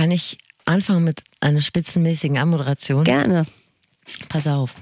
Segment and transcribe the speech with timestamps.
[0.00, 3.04] Kann ich anfangen mit einer spitzenmäßigen Anmoderation?
[3.04, 3.44] Gerne.
[4.30, 4.74] Pass auf.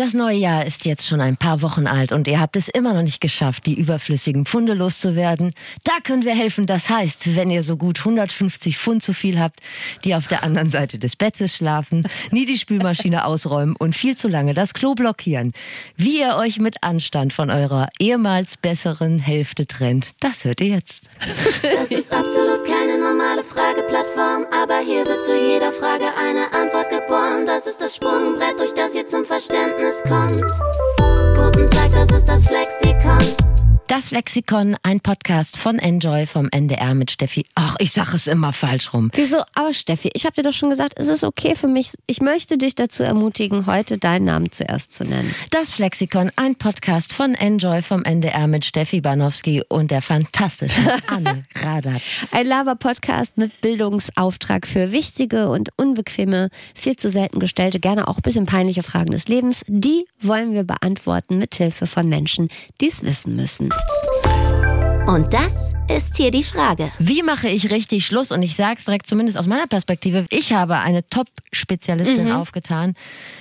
[0.00, 2.94] Das neue Jahr ist jetzt schon ein paar Wochen alt und ihr habt es immer
[2.94, 5.52] noch nicht geschafft, die überflüssigen Pfunde loszuwerden.
[5.84, 6.64] Da können wir helfen.
[6.64, 9.60] Das heißt, wenn ihr so gut 150 Pfund zu viel habt,
[10.04, 14.28] die auf der anderen Seite des Bettes schlafen, nie die Spülmaschine ausräumen und viel zu
[14.28, 15.52] lange das Klo blockieren,
[15.98, 21.02] wie ihr euch mit Anstand von eurer ehemals besseren Hälfte trennt, das hört ihr jetzt.
[21.60, 27.44] Das ist absolut keine normale Frageplattform, aber hier wird zu jeder Frage eine Antwort geboren.
[27.44, 30.40] Das ist das Sprungbrett, durch das ihr zum Verständnis kommt.
[31.34, 33.59] Guten Tag, das ist das Flexikon.
[33.90, 37.44] Das Flexikon, ein Podcast von Enjoy vom NDR mit Steffi.
[37.56, 39.10] Ach, ich sag es immer falsch rum.
[39.14, 39.38] Wieso?
[39.56, 41.94] Aber Steffi, ich habe dir doch schon gesagt, es ist okay für mich.
[42.06, 45.34] Ich möchte dich dazu ermutigen, heute deinen Namen zuerst zu nennen.
[45.50, 51.44] Das Flexikon, ein Podcast von Enjoy vom NDR mit Steffi Banowski und der fantastischen Anne
[51.56, 52.02] Radatz.
[52.30, 58.22] Ein Lava-Podcast mit Bildungsauftrag für wichtige und unbequeme, viel zu selten gestellte, gerne auch ein
[58.22, 59.62] bisschen peinliche Fragen des Lebens.
[59.66, 63.70] Die wollen wir beantworten mit Hilfe von Menschen, die es wissen müssen.
[65.06, 66.92] Und das ist hier die Frage.
[67.00, 68.30] Wie mache ich richtig Schluss?
[68.30, 72.32] Und ich sage es direkt, zumindest aus meiner Perspektive, ich habe eine Top-Spezialistin Mhm.
[72.32, 72.94] aufgetan,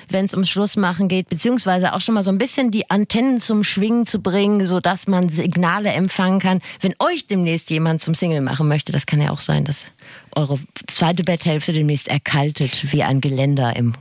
[0.10, 3.64] wenn es ums Schlussmachen geht, beziehungsweise auch schon mal so ein bisschen die Antennen zum
[3.64, 6.62] Schwingen zu bringen, sodass man Signale empfangen kann.
[6.82, 9.92] Wenn euch demnächst jemand zum Single machen möchte, das kann ja auch sein, dass
[10.36, 13.94] eure zweite Betthälfte demnächst erkaltet wie ein Geländer im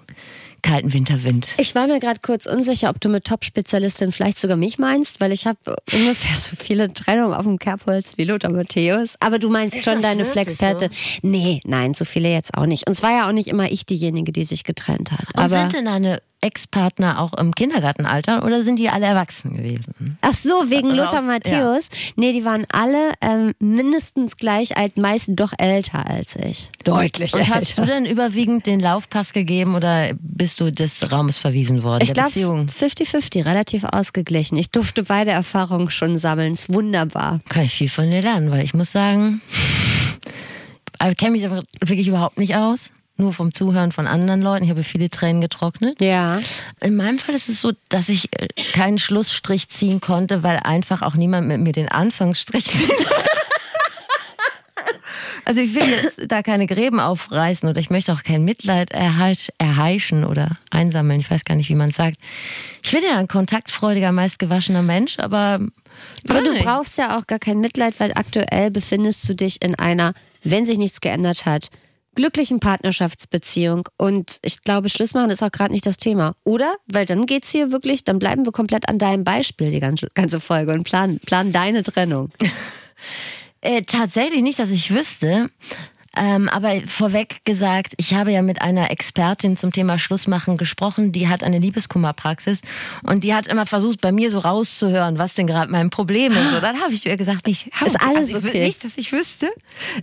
[0.62, 1.48] kalten Winterwind.
[1.58, 5.32] Ich war mir gerade kurz unsicher, ob du mit Top-Spezialistin vielleicht sogar mich meinst, weil
[5.32, 5.58] ich habe
[5.92, 9.14] ungefähr so viele Trennungen auf dem Kerbholz wie Lothar Matthäus.
[9.20, 10.90] Aber du meinst Ist schon deine Flexperte.
[11.22, 12.86] Nee, nein, so viele jetzt auch nicht.
[12.86, 15.26] Und es war ja auch nicht immer ich diejenige, die sich getrennt hat.
[15.34, 20.16] Und Aber sind denn deine Ex-Partner auch im Kindergartenalter oder sind die alle erwachsen gewesen?
[20.20, 21.88] Ach so, wegen Oder Lothar aus- Matthäus.
[22.14, 26.70] Nee, die waren alle ähm, mindestens gleich alt, meist doch älter als ich.
[26.84, 31.82] Deutlich Und hast du denn überwiegend den Laufpass gegeben oder bist du des Raumes verwiesen
[31.82, 32.02] worden?
[32.02, 32.66] Ich glaube, Beziehung?
[32.66, 34.56] 50-50, relativ ausgeglichen.
[34.58, 36.54] Ich durfte beide Erfahrungen schon sammeln.
[36.54, 37.40] Ist wunderbar.
[37.48, 39.40] Kann ich viel von dir lernen, weil ich muss sagen,
[41.08, 42.90] ich kenne mich aber wirklich überhaupt nicht aus.
[43.20, 44.64] Nur vom Zuhören von anderen Leuten.
[44.64, 46.00] Ich habe viele Tränen getrocknet.
[46.00, 46.40] Ja.
[46.80, 51.02] In meinem Fall ist es so, dass ich äh, keinen Schlussstrich ziehen konnte, weil einfach
[51.02, 52.92] auch niemand mit mir den Anfangsstrich zieht.
[55.48, 59.48] Also ich will jetzt da keine Gräben aufreißen oder ich möchte auch kein Mitleid erheisch,
[59.56, 61.20] erheischen oder einsammeln.
[61.20, 62.18] Ich weiß gar nicht, wie man es sagt.
[62.82, 65.60] Ich bin ja ein kontaktfreudiger, meist gewaschener Mensch, aber,
[66.28, 66.66] Aber du nicht.
[66.66, 70.12] brauchst ja auch gar kein Mitleid, weil aktuell befindest du dich in einer,
[70.44, 71.70] wenn sich nichts geändert hat,
[72.14, 73.88] glücklichen Partnerschaftsbeziehung.
[73.96, 76.34] Und ich glaube, Schluss machen ist auch gerade nicht das Thema.
[76.44, 76.74] Oder?
[76.88, 80.40] Weil dann geht's hier wirklich, dann bleiben wir komplett an deinem Beispiel die ganze, ganze
[80.40, 82.32] Folge und planen, planen deine Trennung.
[83.60, 85.50] Äh, tatsächlich nicht, dass ich wüsste.
[86.20, 91.28] Ähm, aber vorweg gesagt, ich habe ja mit einer Expertin zum Thema Schlussmachen gesprochen, die
[91.28, 92.62] hat eine Liebeskummerpraxis
[93.04, 96.52] und die hat immer versucht, bei mir so rauszuhören, was denn gerade mein Problem ist.
[96.52, 98.64] Und dann habe ich ihr gesagt, nicht, Ist alles ich wü- okay.
[98.66, 99.46] nicht, dass ich wüsste.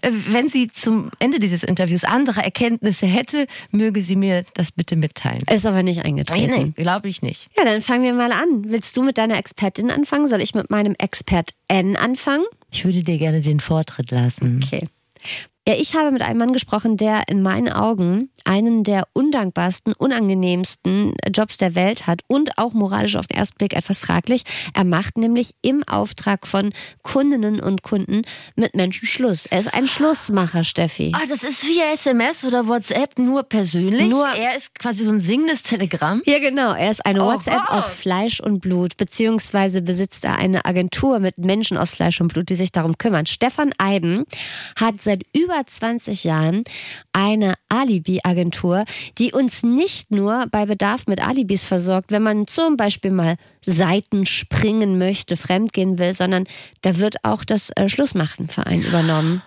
[0.01, 4.95] Äh, Wenn sie zum Ende dieses Interviews andere Erkenntnisse hätte, möge sie mir das bitte
[4.95, 5.43] mitteilen.
[5.51, 6.73] Ist aber nicht eingetreten.
[6.77, 7.49] nee, glaube ich nicht.
[7.57, 8.63] Ja, dann fangen wir mal an.
[8.67, 10.27] Willst du mit deiner Expertin anfangen?
[10.27, 12.45] Soll ich mit meinem Expert N anfangen?
[12.71, 14.61] Ich würde dir gerne den Vortritt lassen.
[14.65, 14.87] Okay.
[15.67, 21.13] Ja, ich habe mit einem Mann gesprochen, der in meinen Augen einen der undankbarsten, unangenehmsten
[21.33, 24.43] Jobs der Welt hat und auch moralisch auf den ersten Blick etwas fraglich.
[24.73, 26.71] Er macht nämlich im Auftrag von
[27.03, 28.21] Kundinnen und Kunden
[28.55, 29.45] mit Menschen Schluss.
[29.45, 31.11] Er ist ein Schlussmacher, Steffi.
[31.15, 34.09] Ah, das ist via SMS oder WhatsApp nur persönlich.
[34.09, 36.21] Nur- er ist quasi so ein singendes Telegramm.
[36.25, 36.73] Ja, genau.
[36.73, 37.69] Er ist eine Oh WhatsApp Gott.
[37.69, 42.49] aus Fleisch und Blut, beziehungsweise besitzt er eine Agentur mit Menschen aus Fleisch und Blut,
[42.49, 43.25] die sich darum kümmern.
[43.25, 44.25] Stefan Eiben
[44.79, 46.63] hat seit über 20 Jahren
[47.13, 48.34] eine Alibi-Agentur,
[49.17, 53.35] die uns nicht nur bei Bedarf mit Alibis versorgt, wenn man zum Beispiel mal
[53.65, 56.45] Seiten springen möchte, fremdgehen will, sondern
[56.81, 59.41] da wird auch das äh, Schlussmachenverein übernommen.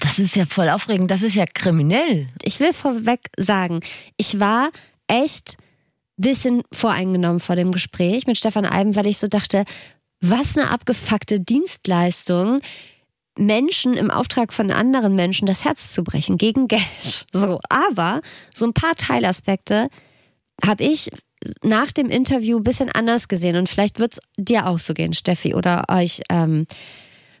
[0.00, 1.10] Das ist ja voll aufregend.
[1.10, 2.26] Das ist ja kriminell.
[2.42, 3.80] ich will vorweg sagen,
[4.16, 4.70] ich war
[5.06, 5.58] echt
[6.20, 9.64] bisschen voreingenommen vor dem Gespräch mit Stefan Eiben, weil ich so dachte,
[10.20, 12.60] was eine abgefuckte Dienstleistung,
[13.38, 17.26] Menschen im Auftrag von anderen Menschen das Herz zu brechen gegen Geld.
[17.32, 18.20] So, aber
[18.54, 19.88] so ein paar Teilaspekte
[20.64, 21.10] habe ich
[21.62, 25.14] nach dem Interview ein bisschen anders gesehen und vielleicht wird es dir auch so gehen,
[25.14, 26.66] Steffi, oder euch ähm,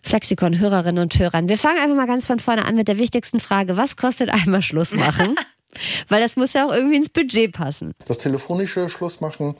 [0.02, 1.48] Flexikon-Hörerinnen und Hörern.
[1.48, 3.76] Wir fangen einfach mal ganz von vorne an mit der wichtigsten Frage.
[3.76, 5.36] Was kostet einmal Schluss machen?
[6.08, 7.92] Weil das muss ja auch irgendwie ins Budget passen.
[8.06, 9.54] Das telefonische Schlussmachen,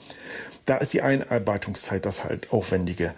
[0.66, 3.14] da ist die Einarbeitungszeit das halt aufwendige.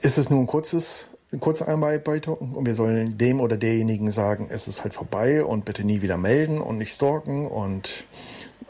[0.00, 4.48] Ist es nur ein kurzes eine kurze Einarbeitung und wir sollen dem oder derjenigen sagen,
[4.50, 8.06] es ist halt vorbei und bitte nie wieder melden und nicht stalken und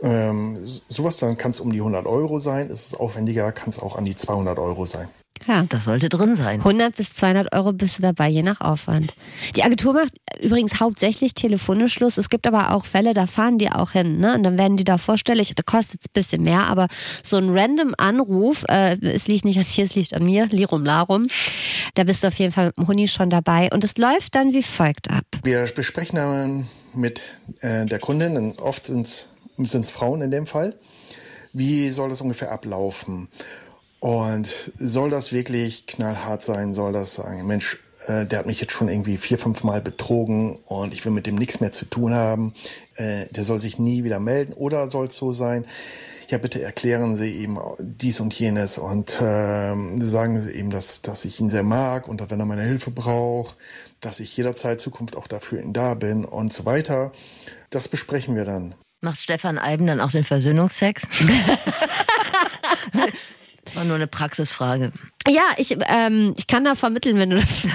[0.03, 0.59] ähm,
[0.89, 2.69] sowas, dann kann es um die 100 Euro sein.
[2.69, 5.09] Ist es aufwendiger, kann es auch an die 200 Euro sein.
[5.47, 6.61] Ja, das sollte drin sein.
[6.61, 9.15] 100 bis 200 Euro bist du dabei, je nach Aufwand.
[9.55, 12.19] Die Agentur macht übrigens hauptsächlich telefonisch Schluss.
[12.19, 14.19] Es gibt aber auch Fälle, da fahren die auch hin.
[14.19, 14.35] Ne?
[14.35, 15.55] Und dann werden die da vorstellig.
[15.55, 16.89] Da kostet es ein bisschen mehr, aber
[17.23, 20.85] so ein random Anruf, äh, es liegt nicht an dir, es liegt an mir, Lirum
[20.85, 21.29] Larum.
[21.95, 23.69] Da bist du auf jeden Fall mit dem Huni schon dabei.
[23.73, 25.25] Und es läuft dann wie folgt ab.
[25.45, 27.23] Wir besprechen dann mit
[27.61, 30.75] äh, der Kundin, oft sind es Frauen in dem Fall,
[31.53, 33.29] wie soll das ungefähr ablaufen?
[34.01, 36.75] Und soll das wirklich knallhart sein?
[36.75, 40.59] Soll das sagen, Mensch, äh, der hat mich jetzt schon irgendwie vier, fünf Mal betrogen
[40.67, 42.53] und ich will mit dem nichts mehr zu tun haben.
[42.97, 44.53] Äh, der soll sich nie wieder melden.
[44.53, 45.65] Oder soll es so sein?
[46.29, 51.25] Ja, bitte erklären Sie ihm dies und jenes und ähm, sagen Sie ihm, dass, dass
[51.25, 53.57] ich ihn sehr mag und dass, wenn er meine Hilfe braucht,
[54.01, 57.13] dass ich jederzeit Zukunft auch dafür ihn da bin und so weiter.
[57.71, 58.75] Das besprechen wir dann.
[59.01, 61.07] Macht Stefan Alben dann auch den Versöhnungsex?
[63.77, 64.91] War nur eine Praxisfrage.
[65.29, 67.49] Ja, ich, ähm, ich kann da vermitteln, wenn du das.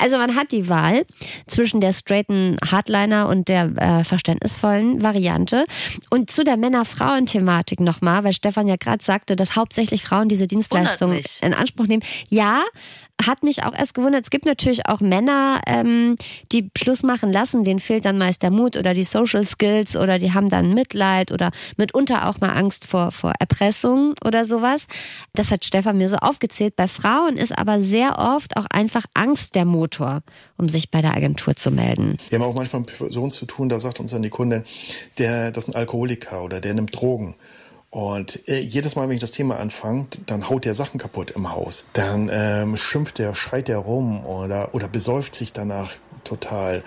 [0.00, 1.04] Also man hat die Wahl
[1.48, 5.64] zwischen der straighten Hardliner und der äh, verständnisvollen Variante.
[6.08, 11.18] Und zu der Männer-Frauen-Thematik nochmal, weil Stefan ja gerade sagte, dass hauptsächlich Frauen diese Dienstleistung
[11.42, 12.04] in Anspruch nehmen.
[12.28, 12.62] Ja,
[13.24, 14.22] hat mich auch erst gewundert.
[14.22, 16.16] Es gibt natürlich auch Männer, ähm,
[16.52, 20.18] die Schluss machen lassen, denen fehlt dann meist der Mut oder die Social Skills oder
[20.18, 24.86] die haben dann Mitleid oder mitunter auch mal Angst vor, vor Erpressung oder sowas.
[25.34, 26.76] Das hat Stefan mir so aufgezählt.
[26.76, 30.22] Bei Frauen ist aber sehr oft auch einfach Angst der Motor,
[30.56, 32.18] um sich bei der Agentur zu melden.
[32.28, 34.64] Wir haben auch manchmal mit Personen zu tun, da sagt uns dann die Kundin,
[35.18, 37.34] der, das ist ein Alkoholiker oder der nimmt Drogen.
[37.90, 41.50] Und äh, jedes Mal, wenn ich das Thema anfange, dann haut der Sachen kaputt im
[41.50, 41.86] Haus.
[41.94, 45.92] Dann ähm, schimpft der, schreit der rum oder, oder besäuft sich danach
[46.24, 46.82] total.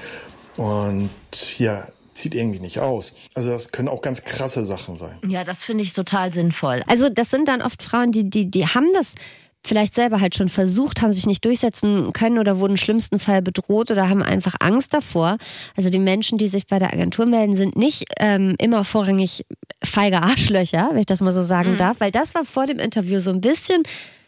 [0.57, 1.09] Und
[1.57, 3.13] ja, zieht irgendwie nicht aus.
[3.33, 5.18] Also das können auch ganz krasse Sachen sein.
[5.25, 6.83] Ja, das finde ich total sinnvoll.
[6.88, 9.15] Also das sind dann oft Frauen, die, die, die haben das
[9.63, 13.42] vielleicht selber halt schon versucht, haben sich nicht durchsetzen können oder wurden im schlimmsten Fall
[13.42, 15.38] bedroht oder haben einfach Angst davor.
[15.75, 19.46] Also die Menschen, die sich bei der Agentur melden, sind nicht ähm, immer vorrangig
[19.84, 21.78] feige Arschlöcher, wenn ich das mal so sagen mhm.
[21.78, 23.84] darf, weil das war vor dem Interview so ein bisschen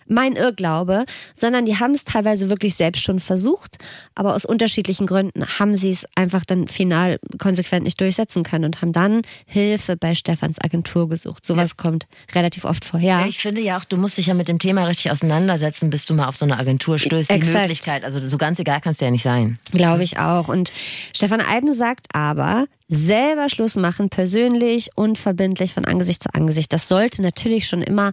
[0.08, 3.78] mein Irrglaube, sondern die haben es teilweise wirklich selbst schon versucht,
[4.16, 8.82] aber aus unterschiedlichen Gründen haben sie es einfach dann final konsequent nicht durchsetzen können und
[8.82, 11.46] haben dann Hilfe bei Stefans Agentur gesucht.
[11.46, 11.84] Sowas ja.
[11.84, 13.00] kommt relativ oft vor.
[13.00, 13.26] Ja.
[13.26, 16.14] Ich finde ja auch, du musst dich ja mit dem Thema richtig auseinandersetzen, bis du
[16.14, 17.30] mal auf so eine Agentur stößt.
[17.30, 17.60] Die Exakt.
[17.60, 19.60] Möglichkeit, also so ganz egal kannst du ja nicht sein.
[19.72, 20.48] Glaube ich auch.
[20.48, 20.72] Und
[21.16, 26.72] Stefan Alben sagt aber, selber Schluss machen, persönlich, unverbindlich, von Angesicht zu Angesicht.
[26.72, 28.12] Das sollte natürlich schon immer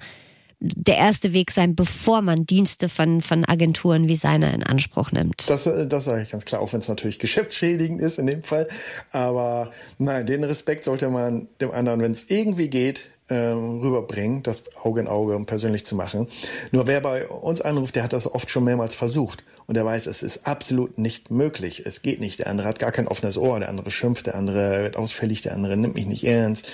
[0.61, 5.49] der erste Weg sein, bevor man Dienste von, von Agenturen wie seine in Anspruch nimmt.
[5.49, 8.43] Das, äh, das sage ich ganz klar, auch wenn es natürlich geschäftsschädigend ist in dem
[8.43, 8.69] Fall.
[9.11, 14.65] Aber nein, den Respekt sollte man dem anderen, wenn es irgendwie geht, äh, rüberbringen, das
[14.77, 16.27] Auge in Auge und persönlich zu machen.
[16.73, 20.07] Nur wer bei uns anruft, der hat das oft schon mehrmals versucht und der weiß,
[20.07, 21.85] es ist absolut nicht möglich.
[21.87, 22.41] Es geht nicht.
[22.41, 25.55] Der andere hat gar kein offenes Ohr, der andere schimpft, der andere wird ausfällig, der
[25.55, 26.69] andere nimmt mich nicht ernst.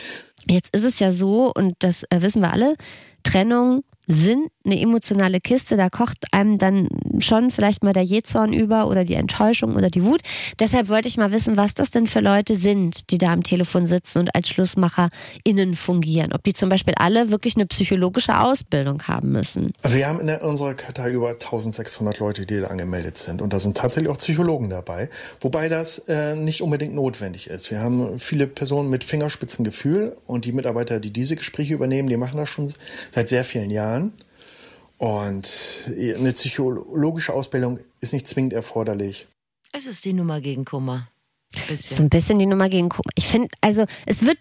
[0.49, 2.77] Jetzt ist es ja so, und das äh, wissen wir alle,
[3.27, 6.89] Trennung sind eine emotionale Kiste, da kocht einem dann
[7.19, 10.21] schon vielleicht mal der Jezorn über oder die Enttäuschung oder die Wut.
[10.59, 13.87] Deshalb wollte ich mal wissen, was das denn für Leute sind, die da am Telefon
[13.87, 16.33] sitzen und als SchlussmacherInnen fungieren.
[16.33, 19.73] Ob die zum Beispiel alle wirklich eine psychologische Ausbildung haben müssen.
[19.83, 23.43] Wir haben in unserer Kartei über 1600 Leute, die da angemeldet sind.
[23.43, 25.09] Und da sind tatsächlich auch Psychologen dabei.
[25.41, 27.71] Wobei das äh, nicht unbedingt notwendig ist.
[27.71, 32.37] Wir haben viele Personen mit Fingerspitzengefühl und die Mitarbeiter, die diese Gespräche übernehmen, die machen
[32.37, 32.73] das schon
[33.13, 33.96] seit sehr vielen Jahren.
[34.99, 35.51] Und
[35.89, 39.27] eine psychologische Ausbildung ist nicht zwingend erforderlich.
[39.73, 41.07] Es ist die Nummer gegen Kummer.
[41.75, 43.11] So ein bisschen die Nummer gegen Kummer.
[43.15, 44.39] Ich finde, also es wird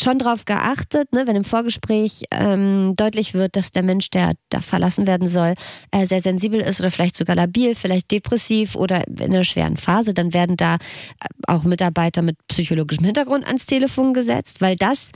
[0.00, 4.60] schon darauf geachtet, ne, wenn im Vorgespräch ähm, deutlich wird, dass der Mensch, der da
[4.60, 5.54] verlassen werden soll,
[5.90, 10.14] äh, sehr sensibel ist oder vielleicht sogar labil, vielleicht depressiv oder in einer schweren Phase,
[10.14, 10.78] dann werden da
[11.46, 15.10] auch Mitarbeiter mit psychologischem Hintergrund ans Telefon gesetzt, weil das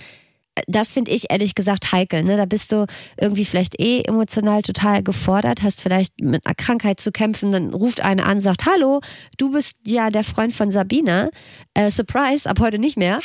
[0.67, 2.23] das finde ich ehrlich gesagt heikel.
[2.23, 2.37] Ne?
[2.37, 7.13] Da bist du irgendwie vielleicht eh emotional total gefordert, hast vielleicht mit einer Krankheit zu
[7.13, 9.01] kämpfen, dann ruft einer an, sagt, hallo,
[9.37, 11.31] du bist ja der Freund von Sabine.
[11.75, 13.21] Äh, Surprise, ab heute nicht mehr.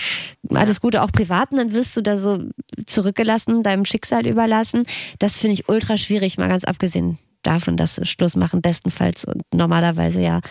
[0.49, 2.39] Alles Gute auch privaten, dann wirst du da so
[2.87, 4.83] zurückgelassen, deinem Schicksal überlassen.
[5.19, 10.21] Das finde ich ultra schwierig, mal ganz abgesehen davon, dass Schluss machen bestenfalls und normalerweise
[10.21, 10.41] ja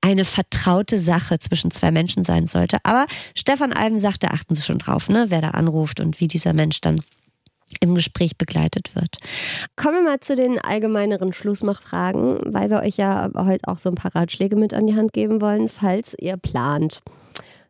[0.00, 2.78] eine vertraute Sache zwischen zwei Menschen sein sollte.
[2.84, 6.28] Aber Stefan Alben sagt, da achten Sie schon drauf, ne, wer da anruft und wie
[6.28, 7.02] dieser Mensch dann
[7.80, 9.18] im Gespräch begleitet wird.
[9.76, 13.94] Kommen wir mal zu den allgemeineren Schlussmachfragen, weil wir euch ja heute auch so ein
[13.94, 17.00] paar Ratschläge mit an die Hand geben wollen, falls ihr plant.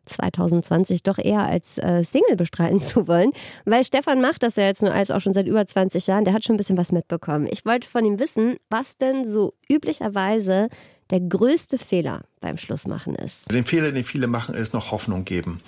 [0.05, 3.31] 2020 doch eher als äh, Single bestreiten zu wollen,
[3.65, 6.33] weil Stefan macht das ja jetzt nur als auch schon seit über 20 Jahren, der
[6.33, 7.47] hat schon ein bisschen was mitbekommen.
[7.49, 10.69] Ich wollte von ihm wissen, was denn so üblicherweise
[11.11, 13.51] der größte Fehler beim Schlussmachen ist.
[13.51, 15.59] Den Fehler, den viele machen, ist noch Hoffnung geben.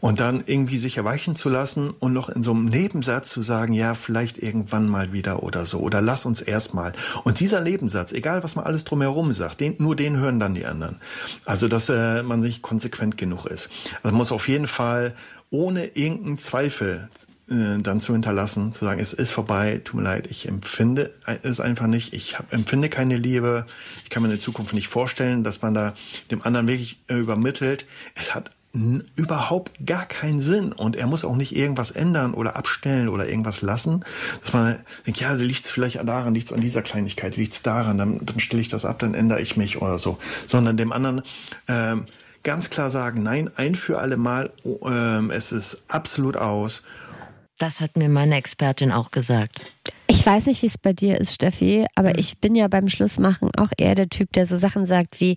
[0.00, 3.72] Und dann irgendwie sich erweichen zu lassen und noch in so einem Nebensatz zu sagen,
[3.72, 5.78] ja, vielleicht irgendwann mal wieder oder so.
[5.80, 6.92] Oder lass uns erstmal.
[7.22, 10.66] Und dieser Nebensatz, egal was man alles drumherum sagt, den, nur den hören dann die
[10.66, 10.98] anderen.
[11.44, 13.68] Also, dass äh, man sich konsequent genug ist.
[14.02, 15.14] Also muss auf jeden Fall
[15.50, 17.08] ohne irgendeinen Zweifel
[17.48, 21.12] äh, dann zu hinterlassen, zu sagen, es ist vorbei, tut mir leid, ich empfinde
[21.42, 23.66] es einfach nicht, ich hab, empfinde keine Liebe,
[24.04, 25.94] ich kann mir in Zukunft nicht vorstellen, dass man da
[26.30, 28.50] dem anderen wirklich äh, übermittelt, es hat
[29.16, 30.72] überhaupt gar keinen Sinn.
[30.72, 34.04] Und er muss auch nicht irgendwas ändern oder abstellen oder irgendwas lassen,
[34.42, 37.62] dass man denkt, ja, liegt es vielleicht daran, liegt es an dieser Kleinigkeit, liegt es
[37.62, 40.92] daran, dann, dann stelle ich das ab, dann ändere ich mich oder so, sondern dem
[40.92, 41.22] anderen
[41.68, 42.04] ähm,
[42.46, 46.82] ganz klar sagen, nein, ein für alle Mal, ähm, es ist absolut aus
[47.58, 49.60] das hat mir meine Expertin auch gesagt.
[50.08, 52.18] Ich weiß nicht, wie es bei dir ist, Steffi, aber mhm.
[52.18, 55.36] ich bin ja beim Schlussmachen auch eher der Typ, der so Sachen sagt wie,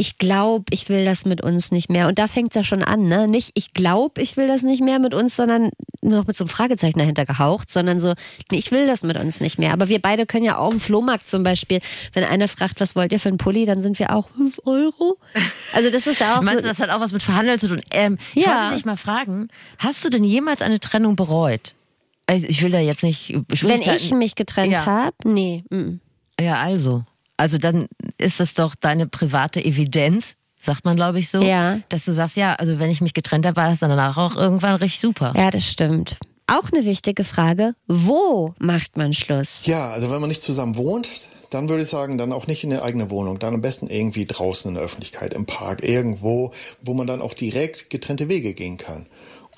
[0.00, 2.06] ich glaube, ich will das mit uns nicht mehr.
[2.06, 3.26] Und da fängt es ja schon an, ne?
[3.26, 5.70] Nicht, ich glaube, ich will das nicht mehr mit uns, sondern
[6.02, 8.14] nur noch mit so einem Fragezeichen dahinter gehaucht, sondern so,
[8.52, 9.72] nee, ich will das mit uns nicht mehr.
[9.72, 11.80] Aber wir beide können ja auch im Flohmarkt zum Beispiel,
[12.12, 15.18] wenn einer fragt, was wollt ihr für einen Pulli, dann sind wir auch 5 Euro.
[15.72, 16.42] Also das ist ja auch.
[16.42, 17.80] Meinst so, du, das hat auch was mit Verhandeln zu tun?
[17.90, 18.54] Ähm, ich ja.
[18.54, 21.74] wollte dich mal fragen, hast du denn jemals eine Trennung bereut?
[22.26, 23.34] Also ich will da jetzt nicht.
[23.62, 24.86] Wenn ich mich getrennt ja.
[24.86, 25.16] habe?
[25.24, 25.64] Nee.
[25.70, 25.98] Mm.
[26.40, 27.04] Ja, also.
[27.38, 31.42] Also dann ist das doch deine private Evidenz, sagt man, glaube ich, so.
[31.42, 31.80] Ja.
[31.88, 34.36] Dass du sagst, ja, also wenn ich mich getrennt habe, war das dann danach auch
[34.36, 35.32] irgendwann richtig super.
[35.36, 36.18] Ja, das stimmt.
[36.46, 39.66] Auch eine wichtige Frage, wo macht man Schluss?
[39.66, 41.08] Ja, also wenn man nicht zusammen wohnt,
[41.50, 44.26] dann würde ich sagen, dann auch nicht in der eigenen Wohnung, dann am besten irgendwie
[44.26, 48.76] draußen in der Öffentlichkeit, im Park, irgendwo, wo man dann auch direkt getrennte Wege gehen
[48.78, 49.06] kann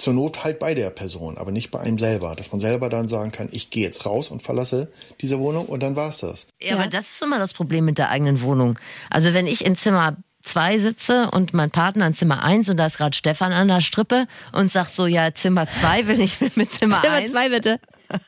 [0.00, 2.34] zur Not halt bei der Person, aber nicht bei einem selber.
[2.34, 4.90] Dass man selber dann sagen kann, ich gehe jetzt raus und verlasse
[5.20, 6.46] diese Wohnung und dann war's das.
[6.60, 8.78] Ja, ja, aber das ist immer das Problem mit der eigenen Wohnung.
[9.10, 12.86] Also wenn ich in Zimmer zwei sitze und mein Partner in Zimmer eins und da
[12.86, 16.72] ist gerade Stefan an der Strippe und sagt so, ja, Zimmer zwei will ich mit
[16.72, 17.26] Zimmer eins.
[17.26, 17.80] Zimmer zwei bitte.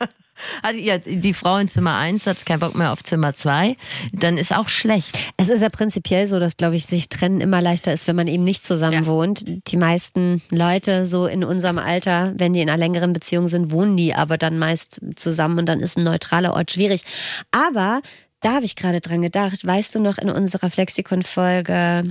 [0.62, 3.76] hat ja, die Frau in Zimmer 1 hat keinen Bock mehr auf Zimmer 2,
[4.12, 5.16] dann ist auch schlecht.
[5.36, 8.28] Es ist ja prinzipiell so, dass, glaube ich, sich trennen immer leichter ist, wenn man
[8.28, 9.06] eben nicht zusammen ja.
[9.06, 9.44] wohnt.
[9.68, 13.96] Die meisten Leute so in unserem Alter, wenn die in einer längeren Beziehung sind, wohnen
[13.96, 17.02] die aber dann meist zusammen und dann ist ein neutraler Ort schwierig.
[17.50, 18.00] Aber
[18.40, 22.08] da habe ich gerade dran gedacht, weißt du noch in unserer Flexikon-Folge,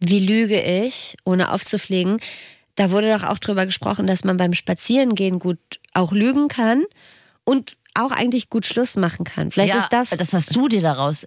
[0.00, 2.18] wie lüge ich, ohne aufzufliegen?
[2.76, 5.58] Da wurde doch auch drüber gesprochen, dass man beim Spazierengehen gut
[5.94, 6.84] auch lügen kann
[7.46, 9.50] und auch eigentlich gut Schluss machen kann.
[9.50, 10.10] Vielleicht ja, ist das.
[10.10, 11.26] Das hast du dir daraus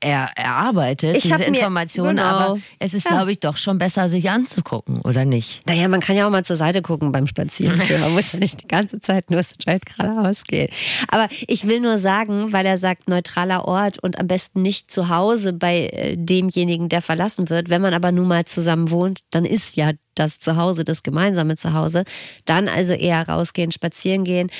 [0.00, 2.28] er, erarbeitet, ich diese Informationen, genau.
[2.28, 3.12] aber es ist, ja.
[3.12, 5.64] glaube ich, doch schon besser, sich anzugucken, oder nicht?
[5.66, 7.78] Naja, man kann ja auch mal zur Seite gucken beim Spazieren.
[8.00, 10.68] man muss ja nicht die ganze Zeit nur straight geradeaus gehen.
[11.08, 15.08] Aber ich will nur sagen, weil er sagt, neutraler Ort und am besten nicht zu
[15.10, 17.70] Hause bei äh, demjenigen, der verlassen wird.
[17.70, 22.04] Wenn man aber nun mal zusammen wohnt, dann ist ja das Zuhause, das gemeinsame Zuhause.
[22.44, 24.50] Dann also eher rausgehen, spazieren gehen.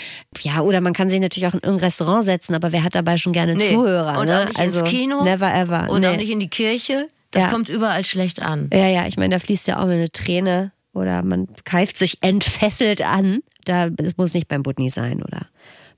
[0.40, 3.16] Ja, oder man kann sich natürlich auch in irgendein Restaurant setzen, aber wer hat dabei
[3.16, 3.72] schon gerne nee.
[3.72, 4.18] Zuhörer?
[4.18, 4.42] Und ne?
[4.42, 5.24] auch nicht also, ins Kino.
[5.24, 5.90] Never ever.
[5.90, 6.08] Und nee.
[6.08, 7.08] auch nicht in die Kirche.
[7.30, 7.48] Das ja.
[7.50, 8.70] kommt überall schlecht an.
[8.72, 12.18] Ja, ja, ich meine, da fließt ja auch mal eine Träne oder man keift sich
[12.22, 13.40] entfesselt an.
[13.64, 15.46] Da, das muss nicht beim Budni sein, oder?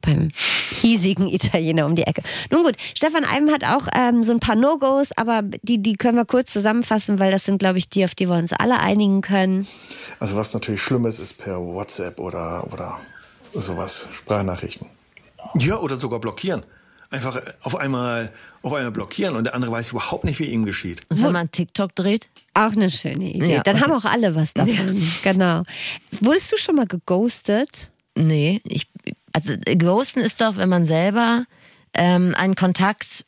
[0.01, 0.29] Beim
[0.81, 2.23] hiesigen Italiener um die Ecke.
[2.51, 6.17] Nun gut, Stefan Eim hat auch ähm, so ein paar No-Gos, aber die, die können
[6.17, 9.21] wir kurz zusammenfassen, weil das sind, glaube ich, die, auf die wir uns alle einigen
[9.21, 9.67] können.
[10.19, 13.01] Also was natürlich schlimm ist, ist per WhatsApp oder, oder
[13.53, 14.87] sowas, Sprachnachrichten.
[15.55, 16.63] Ja, oder sogar blockieren.
[17.13, 18.31] Einfach auf einmal,
[18.63, 21.01] auf einmal blockieren und der andere weiß überhaupt nicht, wie ihm geschieht.
[21.09, 22.29] Und wenn man TikTok dreht?
[22.55, 23.55] Auch eine schöne Idee.
[23.55, 24.97] Ja, Dann haben auch alle was davon.
[25.25, 25.33] Ja.
[25.33, 25.63] Genau.
[26.21, 27.91] Wurdest du schon mal geghostet?
[28.15, 28.87] Nee, ich
[29.33, 31.45] also Ghosten ist doch, wenn man selber
[31.95, 33.25] ähm, einen Kontakt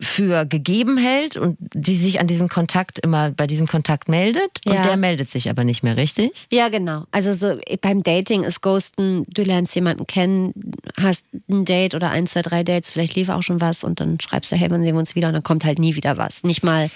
[0.00, 4.74] für gegeben hält und die sich an diesen Kontakt immer bei diesem Kontakt meldet und
[4.74, 6.46] der meldet sich aber nicht mehr richtig.
[6.52, 7.04] Ja, genau.
[7.10, 10.52] Also so beim Dating ist Ghosten, du lernst jemanden kennen,
[11.00, 14.20] hast ein Date oder ein, zwei, drei Dates, vielleicht lief auch schon was und dann
[14.20, 16.44] schreibst du, hey, wann sehen wir uns wieder und dann kommt halt nie wieder was.
[16.44, 16.90] Nicht mal,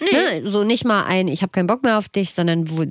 [0.00, 0.40] nee.
[0.40, 2.88] ne, so nicht mal ein, ich habe keinen Bock mehr auf dich, sondern wohl,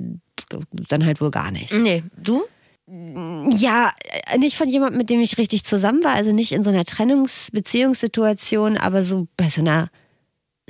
[0.88, 1.74] dann halt wohl gar nichts.
[1.74, 2.44] Nee, du?
[2.88, 3.92] Ja,
[4.30, 6.84] äh, nicht von jemandem, mit dem ich richtig zusammen war, also nicht in so einer
[6.84, 9.90] Trennungsbeziehungssituation, aber so bei so einer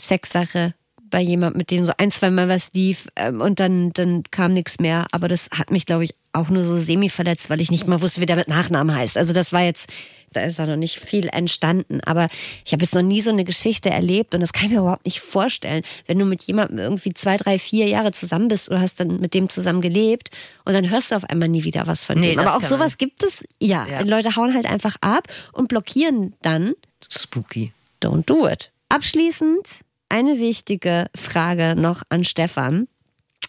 [0.00, 0.74] Sexsache,
[1.10, 4.54] bei jemandem, mit dem so ein, zwei Mal was lief ähm, und dann, dann kam
[4.54, 5.06] nichts mehr.
[5.12, 8.20] Aber das hat mich, glaube ich, auch nur so semi-verletzt, weil ich nicht mal wusste,
[8.20, 9.18] wie der mit Nachnamen heißt.
[9.18, 9.92] Also das war jetzt,
[10.36, 12.00] da ist auch noch nicht viel entstanden.
[12.04, 12.28] Aber
[12.64, 15.06] ich habe jetzt noch nie so eine Geschichte erlebt und das kann ich mir überhaupt
[15.06, 15.82] nicht vorstellen.
[16.06, 19.34] Wenn du mit jemandem irgendwie zwei, drei, vier Jahre zusammen bist oder hast dann mit
[19.34, 20.30] dem zusammen gelebt
[20.64, 22.38] und dann hörst du auf einmal nie wieder was von Nee, dem.
[22.40, 23.86] Aber auch sowas man- gibt es, ja.
[23.90, 24.00] Ja.
[24.02, 26.74] Leute hauen halt einfach ab und blockieren dann
[27.10, 27.72] Spooky.
[28.02, 28.70] Don't do it.
[28.88, 29.66] Abschließend
[30.08, 32.88] eine wichtige Frage noch an Stefan.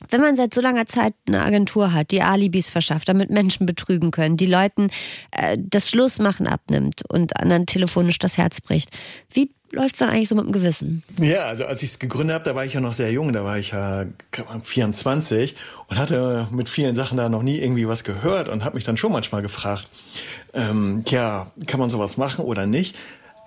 [0.10, 4.12] Wenn man seit so langer Zeit eine Agentur hat, die Alibis verschafft, damit Menschen betrügen
[4.12, 4.88] können, die Leuten
[5.32, 8.90] äh, das Schlussmachen abnimmt und anderen telefonisch das Herz bricht,
[9.32, 11.04] wie läuft es dann eigentlich so mit dem Gewissen?
[11.20, 13.44] Ja, also als ich es gegründet habe, da war ich ja noch sehr jung, da
[13.44, 15.56] war ich ja gerade mal 24
[15.88, 18.98] und hatte mit vielen Sachen da noch nie irgendwie was gehört und habe mich dann
[18.98, 19.90] schon manchmal gefragt,
[20.54, 22.96] ähm, ja, kann man sowas machen oder nicht?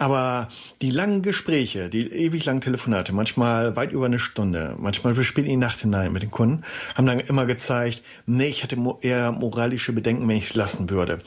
[0.00, 0.48] Aber
[0.80, 5.44] die langen Gespräche, die ewig langen Telefonate, manchmal weit über eine Stunde, manchmal bis spät
[5.44, 6.62] in die Nacht hinein mit den Kunden,
[6.94, 11.20] haben dann immer gezeigt, nee, ich hätte eher moralische Bedenken, wenn ich es lassen würde.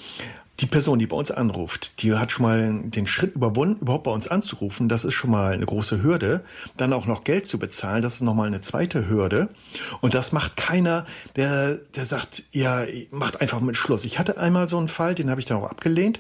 [0.59, 4.11] Die Person, die bei uns anruft, die hat schon mal den Schritt überwunden, überhaupt bei
[4.11, 4.87] uns anzurufen.
[4.87, 6.43] Das ist schon mal eine große Hürde.
[6.77, 9.49] Dann auch noch Geld zu bezahlen, das ist noch mal eine zweite Hürde.
[10.01, 11.05] Und das macht keiner,
[11.35, 14.05] der, der sagt, ja, macht einfach mit Schluss.
[14.05, 16.19] Ich hatte einmal so einen Fall, den habe ich dann auch abgelehnt.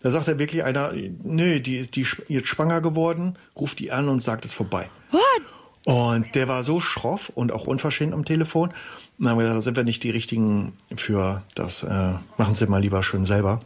[0.00, 0.92] Da sagt er wirklich einer,
[1.24, 4.90] nö, die ist die jetzt schwanger geworden, ruft die an und sagt es vorbei.
[5.10, 5.42] What?
[5.84, 8.68] Und der war so schroff und auch unverschämt am Telefon.
[8.68, 8.74] Und
[9.18, 12.80] dann haben wir gesagt, sind wir nicht die richtigen für das, äh, machen Sie mal
[12.80, 13.60] lieber schön selber.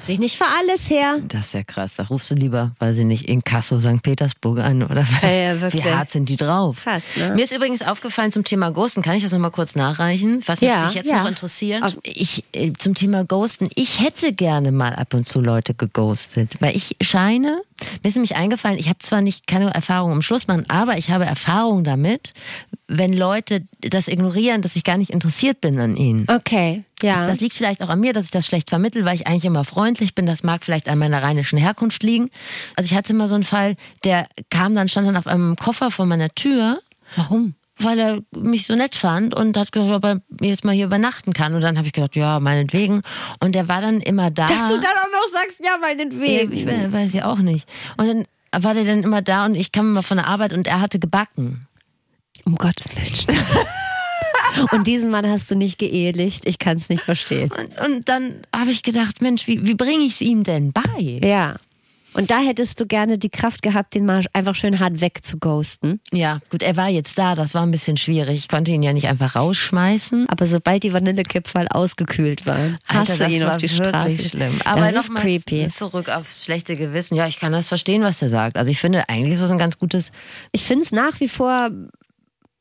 [0.00, 1.18] Sich nicht für alles her.
[1.28, 1.94] Das ist ja krass.
[1.94, 4.02] Da rufst du lieber, weiß ich nicht, in Kassel, St.
[4.02, 5.84] Petersburg an oder Ja, ja, wirklich.
[5.84, 6.80] wie hart sind die drauf?
[6.82, 7.34] Krass, ne?
[7.36, 10.42] Mir ist übrigens aufgefallen zum Thema Ghosten, kann ich das nochmal kurz nachreichen?
[10.46, 11.20] Was Ja, mich jetzt ja.
[11.22, 11.96] noch interessiert?
[12.02, 16.74] Ich, äh, zum Thema Ghosten, ich hätte gerne mal ab und zu Leute geghostet, weil
[16.76, 17.62] ich scheine,
[18.02, 21.24] mir ist nämlich eingefallen, ich habe zwar nicht keine Erfahrung im Schlussmachen, aber ich habe
[21.24, 22.32] Erfahrung damit,
[22.94, 26.26] wenn Leute das ignorieren, dass ich gar nicht interessiert bin an ihnen.
[26.28, 27.26] Okay, ja.
[27.26, 29.64] Das liegt vielleicht auch an mir, dass ich das schlecht vermittel, weil ich eigentlich immer
[29.64, 30.26] freundlich bin.
[30.26, 32.28] Das mag vielleicht an meiner rheinischen Herkunft liegen.
[32.76, 35.90] Also ich hatte mal so einen Fall, der kam dann, stand dann auf einem Koffer
[35.90, 36.80] vor meiner Tür.
[37.16, 37.54] Warum?
[37.78, 41.32] Weil er mich so nett fand und hat gesagt, ob er jetzt mal hier übernachten
[41.32, 41.54] kann.
[41.54, 43.00] Und dann habe ich gesagt, ja, meinetwegen.
[43.40, 44.46] Und der war dann immer da.
[44.46, 46.52] Dass du dann auch noch sagst, ja, meinetwegen.
[46.52, 47.66] ich we- weiß ja auch nicht.
[47.96, 50.66] Und dann war der dann immer da und ich kam immer von der Arbeit und
[50.66, 51.66] er hatte gebacken.
[52.44, 53.38] Um Gottes Willen.
[54.72, 56.46] Und diesen Mann hast du nicht geehelicht.
[56.46, 57.50] Ich kann es nicht verstehen.
[57.50, 61.20] Und, und dann habe ich gedacht, Mensch, wie, wie bringe ich es ihm denn bei?
[61.22, 61.56] Ja.
[62.14, 66.00] Und da hättest du gerne die Kraft gehabt, den mal einfach schön hart wegzughosten.
[66.12, 68.38] Ja, gut, er war jetzt da, das war ein bisschen schwierig.
[68.38, 70.28] Ich konnte ihn ja nicht einfach rausschmeißen.
[70.28, 74.28] Aber sobald die Vanillekipferl ausgekühlt waren, hast Alter, du das ihn war auf die Straße.
[74.28, 74.60] schlimm.
[74.64, 75.68] Aber das ist creepy.
[75.70, 77.14] zurück aufs schlechte Gewissen.
[77.16, 78.58] Ja, ich kann das verstehen, was er sagt.
[78.58, 80.12] Also ich finde, eigentlich ist das ein ganz gutes.
[80.52, 81.70] Ich finde es nach wie vor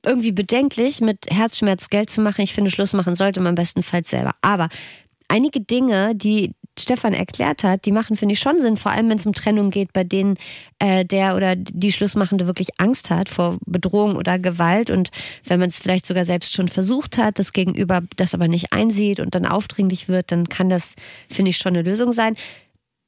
[0.05, 2.41] irgendwie bedenklich, mit Herzschmerz Geld zu machen.
[2.41, 4.31] Ich finde, Schluss machen sollte man bestenfalls selber.
[4.41, 4.69] Aber
[5.27, 8.77] einige Dinge, die Stefan erklärt hat, die machen, finde ich, schon Sinn.
[8.77, 10.37] Vor allem, wenn es um Trennung geht, bei denen
[10.79, 14.89] äh, der oder die Schlussmachende wirklich Angst hat vor Bedrohung oder Gewalt.
[14.89, 15.09] Und
[15.45, 19.19] wenn man es vielleicht sogar selbst schon versucht hat, das Gegenüber das aber nicht einsieht
[19.19, 20.95] und dann aufdringlich wird, dann kann das,
[21.29, 22.35] finde ich, schon eine Lösung sein.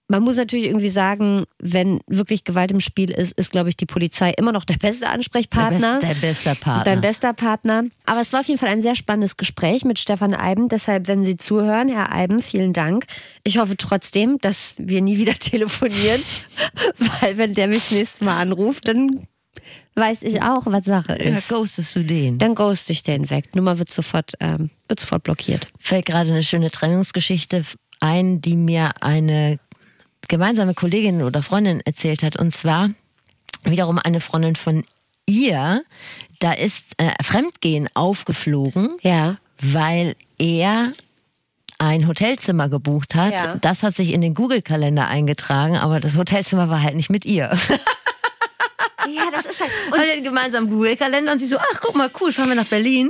[0.09, 3.85] Man muss natürlich irgendwie sagen, wenn wirklich Gewalt im Spiel ist, ist, glaube ich, die
[3.85, 5.99] Polizei immer noch der beste Der, Ansprechpartner.
[5.99, 6.83] best, der beste Partner.
[6.83, 7.85] Dein bester Partner.
[8.05, 10.67] Aber es war auf jeden Fall ein sehr spannendes Gespräch mit Stefan Eiben.
[10.67, 13.05] Deshalb, wenn Sie zuhören, Herr Eiben, vielen Dank.
[13.43, 16.21] Ich hoffe trotzdem, dass wir nie wieder telefonieren,
[17.21, 19.25] weil wenn der mich das nächste Mal anruft, dann
[19.95, 21.47] weiß ich auch, was Sache ja, ist.
[21.47, 22.39] ghostest du den?
[22.39, 23.55] Dann ghost ich den weg.
[23.55, 25.67] Nummer wird sofort, ähm, wird sofort blockiert.
[25.79, 27.63] fällt gerade eine schöne Trennungsgeschichte
[27.99, 29.59] ein, die mir eine
[30.29, 32.37] gemeinsame Kollegin oder Freundin erzählt hat.
[32.37, 32.89] Und zwar
[33.63, 34.83] wiederum eine Freundin von
[35.25, 35.83] ihr.
[36.39, 39.37] Da ist äh, Fremdgehen aufgeflogen, Ja.
[39.61, 40.93] weil er
[41.79, 43.33] ein Hotelzimmer gebucht hat.
[43.33, 43.55] Ja.
[43.55, 47.51] Das hat sich in den Google-Kalender eingetragen, aber das Hotelzimmer war halt nicht mit ihr.
[49.09, 49.71] Ja, das ist halt.
[49.91, 53.09] Und den gemeinsamen Google-Kalender und sie so, ach guck mal, cool, fahren wir nach Berlin.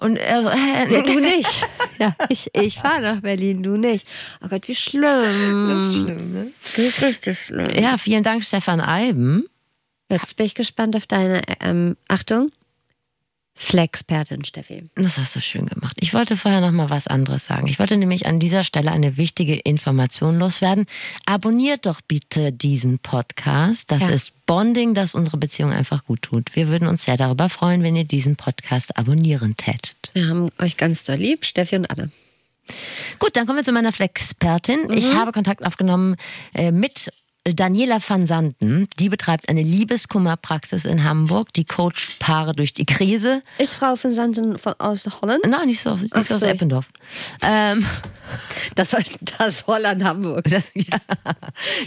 [0.00, 0.92] Und er so, hä?
[0.92, 1.68] Ja, du nicht.
[1.98, 4.06] Ja, ich, ich fahre nach Berlin, du nicht.
[4.44, 5.68] Oh Gott, wie schlimm.
[5.68, 6.52] Das ist schlimm, ne?
[6.76, 7.66] Das ist richtig schlimm.
[7.80, 9.44] Ja, vielen Dank, Stefan Eiben.
[10.08, 12.50] Jetzt bin ich gespannt auf deine, ähm, Achtung,
[13.54, 14.88] Flexpertin, Steffi.
[14.96, 15.96] Das hast du schön gemacht.
[16.00, 17.68] Ich wollte vorher noch mal was anderes sagen.
[17.68, 20.86] Ich wollte nämlich an dieser Stelle eine wichtige Information loswerden.
[21.26, 23.90] Abonniert doch bitte diesen Podcast.
[23.92, 24.08] Das Ja.
[24.08, 26.54] ist Bonding, das unsere Beziehung einfach gut tut.
[26.54, 30.10] Wir würden uns sehr darüber freuen, wenn ihr diesen Podcast abonnieren tätet.
[30.12, 32.10] Wir haben euch ganz doll lieb, Steffi und Anne.
[33.18, 34.92] Gut, dann kommen wir zu meiner Flexpertin.
[34.92, 36.16] Ich habe Kontakt aufgenommen
[36.52, 37.10] äh, mit
[37.44, 43.42] Daniela van Santen, die betreibt eine Liebeskummerpraxis in Hamburg, die coacht Paare durch die Krise.
[43.58, 45.44] Ist Frau van Santen von, aus Holland?
[45.48, 46.46] Nein, nicht so, nicht so aus so.
[46.46, 46.86] Eppendorf.
[47.42, 47.84] Ähm,
[48.74, 48.96] Das,
[49.38, 50.44] das Holland Hamburg.
[50.48, 50.98] das, ja,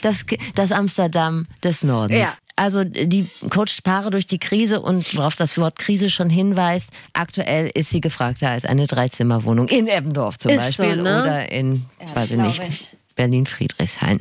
[0.01, 2.19] das, das Amsterdam des Nordens.
[2.19, 2.33] Ja.
[2.55, 7.71] Also die coacht Paare durch die Krise und worauf das Wort Krise schon hinweist, aktuell
[7.73, 11.21] ist sie gefragter als eine Dreizimmerwohnung in Eppendorf zum Ist so, Beispiel ne?
[11.21, 12.91] oder in, weiß ich glaub nicht, ich.
[13.15, 14.19] Berlin-Friedrichshain.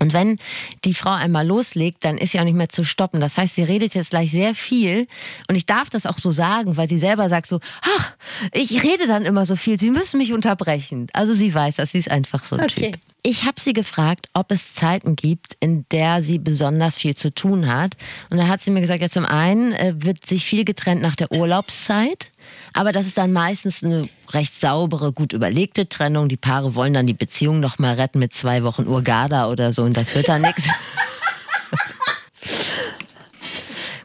[0.00, 0.38] Und wenn
[0.84, 3.20] die Frau einmal loslegt, dann ist sie auch nicht mehr zu stoppen.
[3.20, 5.06] Das heißt, sie redet jetzt gleich sehr viel.
[5.48, 8.12] Und ich darf das auch so sagen, weil sie selber sagt so, ach,
[8.52, 11.06] ich rede dann immer so viel, Sie müssen mich unterbrechen.
[11.12, 12.92] Also sie weiß das, sie ist einfach so ein Okay.
[12.92, 13.00] Typ.
[13.26, 17.66] Ich habe sie gefragt, ob es Zeiten gibt, in der sie besonders viel zu tun
[17.66, 17.96] hat.
[18.28, 21.16] Und da hat sie mir gesagt, ja, zum einen äh, wird sich viel getrennt nach
[21.16, 22.30] der Urlaubszeit.
[22.74, 26.28] Aber das ist dann meistens eine recht saubere, gut überlegte Trennung.
[26.28, 29.84] Die Paare wollen dann die Beziehung noch mal retten mit zwei Wochen Urgada oder so
[29.84, 30.68] und das wird dann nichts.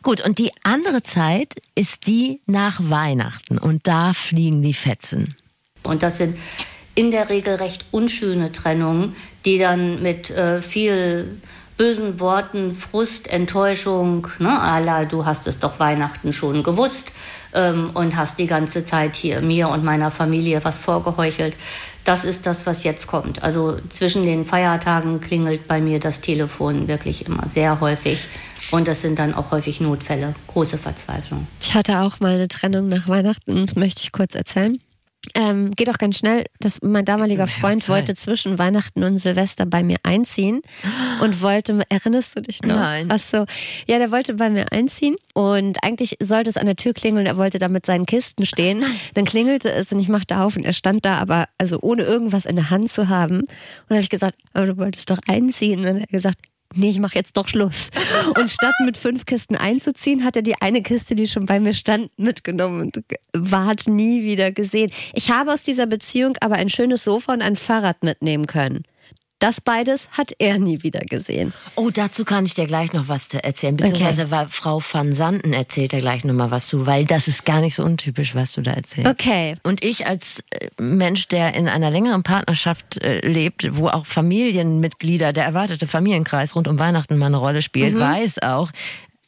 [0.01, 5.35] Gut, und die andere Zeit ist die nach Weihnachten und da fliegen die Fetzen.
[5.83, 6.37] Und das sind
[6.99, 11.37] in der Regel recht unschöne Trennungen, die dann mit äh, viel
[11.77, 17.13] bösen Worten, Frust, Enttäuschung, ne, ala, du hast es doch Weihnachten schon gewusst
[17.53, 21.55] ähm, und hast die ganze Zeit hier mir und meiner Familie was vorgeheuchelt.
[22.03, 23.43] Das ist das, was jetzt kommt.
[23.43, 28.27] Also zwischen den Feiertagen klingelt bei mir das Telefon wirklich immer sehr häufig.
[28.71, 31.47] Und das sind dann auch häufig Notfälle, große Verzweiflung.
[31.61, 34.77] Ich hatte auch mal eine Trennung nach Weihnachten, das möchte ich kurz erzählen.
[35.35, 36.45] Ähm, geht auch ganz schnell.
[36.59, 37.89] Das, mein damaliger Freund Zeit.
[37.89, 40.61] wollte zwischen Weihnachten und Silvester bei mir einziehen
[41.21, 42.75] und wollte, erinnerst du dich noch?
[42.75, 43.07] Nein.
[43.11, 43.45] Ach so.
[43.85, 47.25] Ja, der wollte bei mir einziehen und eigentlich sollte es an der Tür klingeln.
[47.25, 48.83] Er wollte da mit seinen Kisten stehen.
[49.13, 52.45] Dann klingelte es und ich machte auf und er stand da, aber also ohne irgendwas
[52.45, 53.39] in der Hand zu haben.
[53.39, 53.49] Und
[53.89, 55.79] dann habe ich gesagt, aber du wolltest doch einziehen.
[55.79, 56.39] Und dann hat er gesagt,
[56.75, 57.89] nee, ich mache jetzt doch Schluss.
[58.37, 61.73] Und statt mit fünf Kisten einzuziehen, hat er die eine Kiste, die schon bei mir
[61.73, 63.03] stand, mitgenommen und
[63.33, 64.91] ward nie wieder gesehen.
[65.13, 68.83] Ich habe aus dieser Beziehung aber ein schönes Sofa und ein Fahrrad mitnehmen können.
[69.39, 71.53] Das beides hat er nie wieder gesehen.
[71.75, 73.77] Oh, dazu kann ich dir gleich noch was erzählen.
[73.77, 77.45] Beziehungsweise war Frau van Santen erzählt da gleich noch mal was zu, weil das ist
[77.45, 79.09] gar nicht so untypisch, was du da erzählst.
[79.09, 79.55] Okay.
[79.63, 85.31] Und ich als äh, Mensch, der in einer längeren Partnerschaft äh, lebt, wo auch Familienmitglieder,
[85.31, 88.71] der erwartete Familienkreis rund um Weihnachten mal eine Rolle spielt, weiß auch,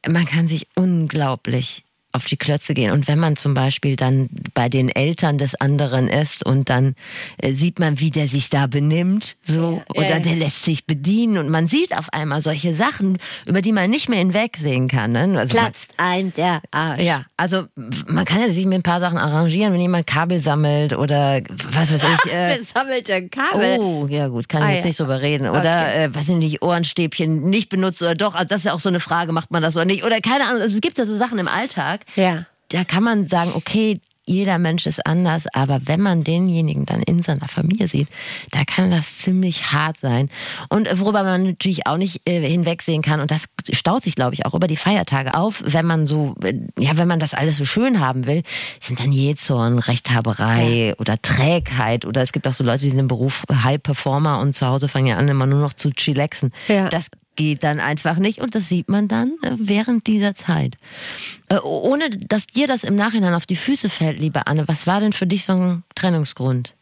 [0.07, 2.91] man kann sich unglaublich auf die Klötze gehen.
[2.91, 6.95] Und wenn man zum Beispiel dann bei den Eltern des anderen ist und dann
[7.37, 10.19] äh, sieht man, wie der sich da benimmt, so, Ja, oder ja.
[10.19, 14.09] der lässt sich bedienen und man sieht auf einmal solche Sachen, über die man nicht
[14.09, 15.11] mehr hinwegsehen kann.
[15.13, 15.35] Ne?
[15.37, 17.01] Also man- Platzt ein der Arsch.
[17.01, 17.65] ja, also
[18.07, 21.93] man kann ja sich mit ein paar Sachen arrangieren, wenn jemand Kabel sammelt oder was
[21.93, 22.31] weiß ich.
[22.31, 23.77] Äh, Wer sammelt denn Kabel?
[23.79, 24.87] Oh, ja gut, kann ich Ah, jetzt ja.
[24.89, 25.47] nicht drüber reden.
[25.47, 26.03] Oder, Okay.
[26.05, 28.33] äh, weiß ich nicht, Ohrenstäbchen nicht benutzt oder doch.
[28.35, 30.03] Also das ist ja auch so eine Frage, macht man das oder nicht?
[30.05, 32.45] Oder keine Ahnung, also es gibt ja so Sachen im Alltag, Ja.
[32.69, 37.23] da kann man sagen, okay, jeder Mensch ist anders, aber wenn man denjenigen dann in
[37.23, 38.07] seiner Familie sieht,
[38.51, 40.29] da kann das ziemlich hart sein.
[40.69, 44.45] Und worüber man natürlich auch nicht äh, hinwegsehen kann, und das staut sich, glaube ich,
[44.45, 47.65] auch über die Feiertage auf, wenn man so, äh, ja, wenn man das alles so
[47.65, 48.43] schön haben will,
[48.79, 53.07] sind dann Jähzorn, Rechthaberei oder Trägheit oder es gibt auch so Leute, die sind im
[53.07, 56.51] Beruf High Performer und zu Hause fangen ja an, immer nur noch zu chillaxen.
[56.67, 56.89] Ja.
[56.89, 60.77] Das geht dann einfach nicht und das sieht man dann äh, während dieser Zeit.
[61.49, 64.99] Äh, ohne dass dir das im Nachhinein auf die Füße fällt, liebe Anne, was war
[64.99, 66.75] denn für dich so ein Trennungsgrund?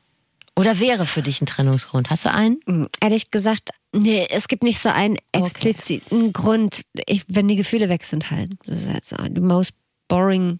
[0.56, 2.10] Oder wäre für dich ein Trennungsgrund?
[2.10, 2.60] Hast du einen?
[3.00, 8.04] Ehrlich gesagt, nee, es gibt nicht so einen expliziten Grund, ich, wenn die Gefühle weg
[8.04, 8.52] sind halt.
[8.66, 9.72] Das ist halt so die most
[10.10, 10.60] boring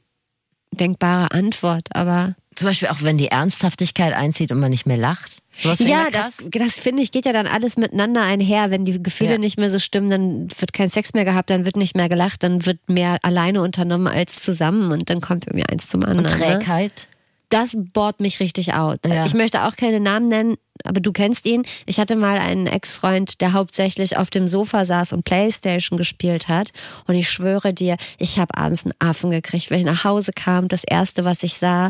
[0.72, 5.42] denkbare Antwort, aber Zum Beispiel auch wenn die Ernsthaftigkeit einzieht und man nicht mehr lacht?
[5.62, 8.72] Ich ja, das, das finde ich geht ja dann alles miteinander einher.
[8.72, 9.38] Wenn die Gefühle Ja.
[9.38, 12.44] nicht mehr so stimmen, dann wird kein Sex mehr gehabt, dann wird nicht mehr gelacht,
[12.44, 16.26] dann wird mehr alleine unternommen als zusammen und dann kommt irgendwie eins zum anderen.
[16.32, 16.60] und Ne?
[16.60, 17.08] Trägheit.
[17.52, 19.00] Das bohrt mich richtig out.
[19.08, 19.26] Ja.
[19.26, 21.64] Ich möchte auch keine Namen nennen, aber du kennst ihn.
[21.88, 26.70] Ich hatte mal einen Ex-Freund, der hauptsächlich auf dem Sofa saß und Playstation gespielt hat.
[27.08, 30.68] Und ich schwöre dir, ich habe abends einen Affen gekriegt, wenn ich nach Hause kam.
[30.68, 31.90] Das erste, was ich sah,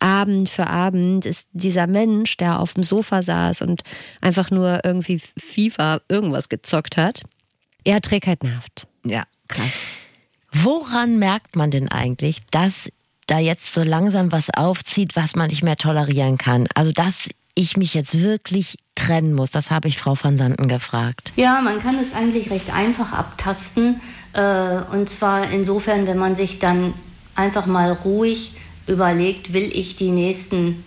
[0.00, 3.82] Abend für Abend, ist dieser Mensch, der auf dem Sofa saß und
[4.20, 7.22] einfach nur irgendwie FIFA irgendwas gezockt hat.
[7.86, 8.86] Ja, Trägheit nervt.
[9.04, 9.72] Ja, krass.
[10.52, 12.90] Woran merkt man denn eigentlich, dass
[13.26, 16.66] da jetzt so langsam was aufzieht, was man nicht mehr tolerieren kann?
[16.74, 21.32] Also, dass ich mich jetzt wirklich trennen muss, das habe ich Frau van Santen gefragt.
[21.36, 24.00] Ja, man kann es eigentlich recht einfach abtasten.
[24.32, 26.94] Äh, und zwar insofern, wenn man sich dann
[27.34, 30.84] einfach mal ruhig überlegt, will ich die nächsten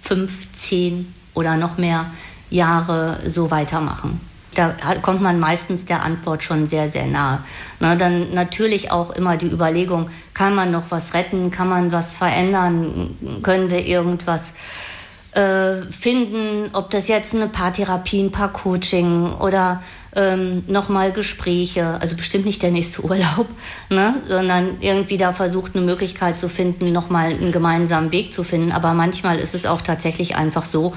[0.00, 2.06] fünf, zehn oder noch mehr
[2.50, 4.20] Jahre so weitermachen.
[4.54, 7.40] da kommt man meistens der Antwort schon sehr, sehr nahe.
[7.78, 12.16] Na, dann natürlich auch immer die Überlegung, kann man noch was retten, kann man was
[12.16, 14.54] verändern, können wir irgendwas
[15.32, 19.82] äh, finden, ob das jetzt eine Paartherapie, ein Paar-Coaching oder
[20.16, 23.46] ähm, nochmal Gespräche, also bestimmt nicht der nächste Urlaub,
[23.90, 24.14] ne?
[24.26, 28.72] sondern irgendwie da versucht, eine Möglichkeit zu finden, nochmal einen gemeinsamen Weg zu finden.
[28.72, 30.94] Aber manchmal ist es auch tatsächlich einfach so,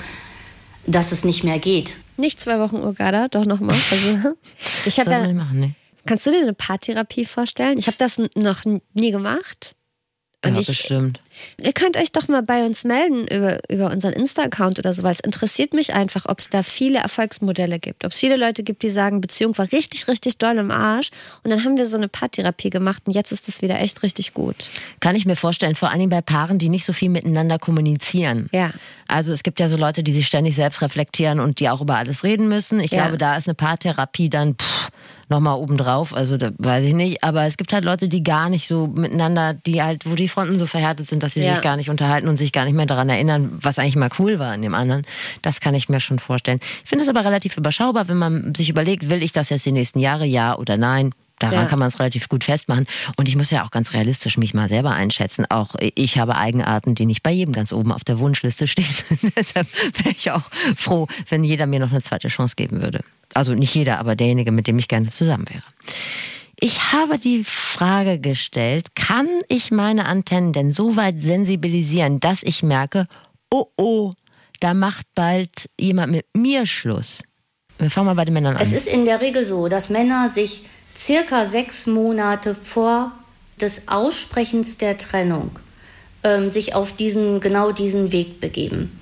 [0.88, 1.98] dass es nicht mehr geht.
[2.18, 3.76] Nicht zwei Wochen Urgada, doch nochmal.
[3.92, 4.36] Also,
[4.86, 5.76] ich habe ja, machen, ne?
[6.06, 7.78] Kannst du dir eine Paartherapie vorstellen?
[7.78, 9.76] Ich habe das noch nie gemacht.
[10.44, 11.22] Und ja, ich, bestimmt.
[11.62, 15.12] Ihr könnt euch doch mal bei uns melden über, über unseren Insta-Account oder so, weil
[15.12, 18.06] es interessiert mich einfach, ob es da viele Erfolgsmodelle gibt.
[18.06, 21.10] Ob es viele Leute gibt, die sagen, Beziehung war richtig, richtig doll im Arsch.
[21.44, 24.34] Und dann haben wir so eine Paartherapie gemacht und jetzt ist es wieder echt richtig
[24.34, 24.70] gut.
[25.00, 28.50] Kann ich mir vorstellen, vor allem bei Paaren, die nicht so viel miteinander kommunizieren.
[28.52, 28.72] Ja.
[29.08, 31.96] Also es gibt ja so Leute, die sich ständig selbst reflektieren und die auch über
[31.96, 32.80] alles reden müssen.
[32.80, 33.04] Ich ja.
[33.04, 34.56] glaube, da ist eine Paartherapie dann.
[34.56, 34.90] Pff,
[35.30, 36.14] nochmal obendrauf.
[36.14, 37.24] Also da weiß ich nicht.
[37.24, 40.60] Aber es gibt halt Leute, die gar nicht so miteinander, die halt, wo die Fronten
[40.60, 41.54] so verhärtet sind, dass sie ja.
[41.54, 44.40] sich gar nicht unterhalten und sich gar nicht mehr daran erinnern, was eigentlich mal cool
[44.40, 45.04] war in dem anderen.
[45.42, 46.60] Das kann ich mir schon vorstellen.
[46.84, 49.72] Ich finde es aber relativ überschaubar, wenn man sich überlegt, will ich das jetzt die
[49.72, 51.12] nächsten Jahre, ja oder nein?
[51.40, 51.66] Daran ja.
[51.66, 52.86] kann man es relativ gut festmachen.
[53.16, 55.46] Und ich muss ja auch ganz realistisch mich mal selber einschätzen.
[55.50, 58.86] Auch ich habe Eigenarten, die nicht bei jedem ganz oben auf der Wunschliste stehen.
[59.38, 59.68] Deshalb
[60.04, 60.44] wäre ich auch
[60.76, 63.00] froh, wenn jeder mir noch eine zweite Chance geben würde.
[63.34, 65.64] Also nicht jeder, aber derjenige, mit dem ich gerne zusammen wäre.
[66.60, 72.64] Ich habe die Frage gestellt, kann ich meine Antennen denn so weit sensibilisieren, dass ich
[72.64, 73.08] merke,
[73.50, 74.12] oh oh,
[74.60, 77.20] da macht bald jemand mit mir Schluss?
[77.78, 78.62] Wir fangen mal bei den Männern an.
[78.62, 80.64] Es ist in der Regel so, dass Männer sich
[80.96, 83.14] circa sechs Monate vor
[83.62, 85.52] des Aussprechens der Trennung
[86.24, 89.00] ähm, sich auf diesen, genau diesen Weg begeben.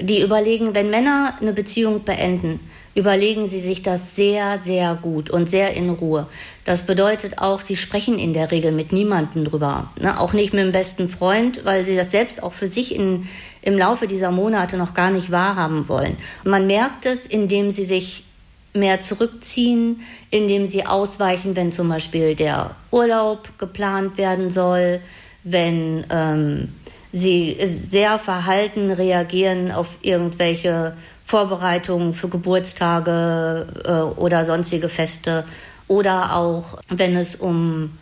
[0.00, 2.60] Die überlegen, wenn Männer eine Beziehung beenden,
[2.96, 6.26] überlegen Sie sich das sehr, sehr gut und sehr in Ruhe.
[6.64, 9.92] Das bedeutet auch, Sie sprechen in der Regel mit niemandem drüber.
[10.00, 10.18] Ne?
[10.18, 13.28] Auch nicht mit dem besten Freund, weil Sie das selbst auch für sich in,
[13.60, 16.16] im Laufe dieser Monate noch gar nicht wahrhaben wollen.
[16.42, 18.24] Man merkt es, indem Sie sich
[18.72, 25.00] mehr zurückziehen, indem Sie ausweichen, wenn zum Beispiel der Urlaub geplant werden soll,
[25.44, 26.68] wenn ähm,
[27.12, 35.44] Sie sehr verhalten reagieren auf irgendwelche Vorbereitungen für Geburtstage äh, oder sonstige Feste
[35.88, 37.98] oder auch wenn es um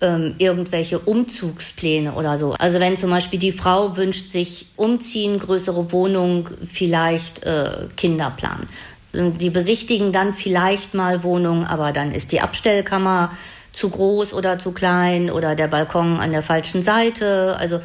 [0.00, 2.52] ähm, irgendwelche Umzugspläne oder so.
[2.58, 8.66] Also wenn zum Beispiel die Frau wünscht sich umziehen, größere Wohnung, vielleicht äh, Kinderplan.
[9.14, 13.30] Die besichtigen dann vielleicht mal Wohnungen, aber dann ist die Abstellkammer
[13.72, 17.56] zu groß oder zu klein oder der Balkon an der falschen Seite.
[17.56, 17.78] Also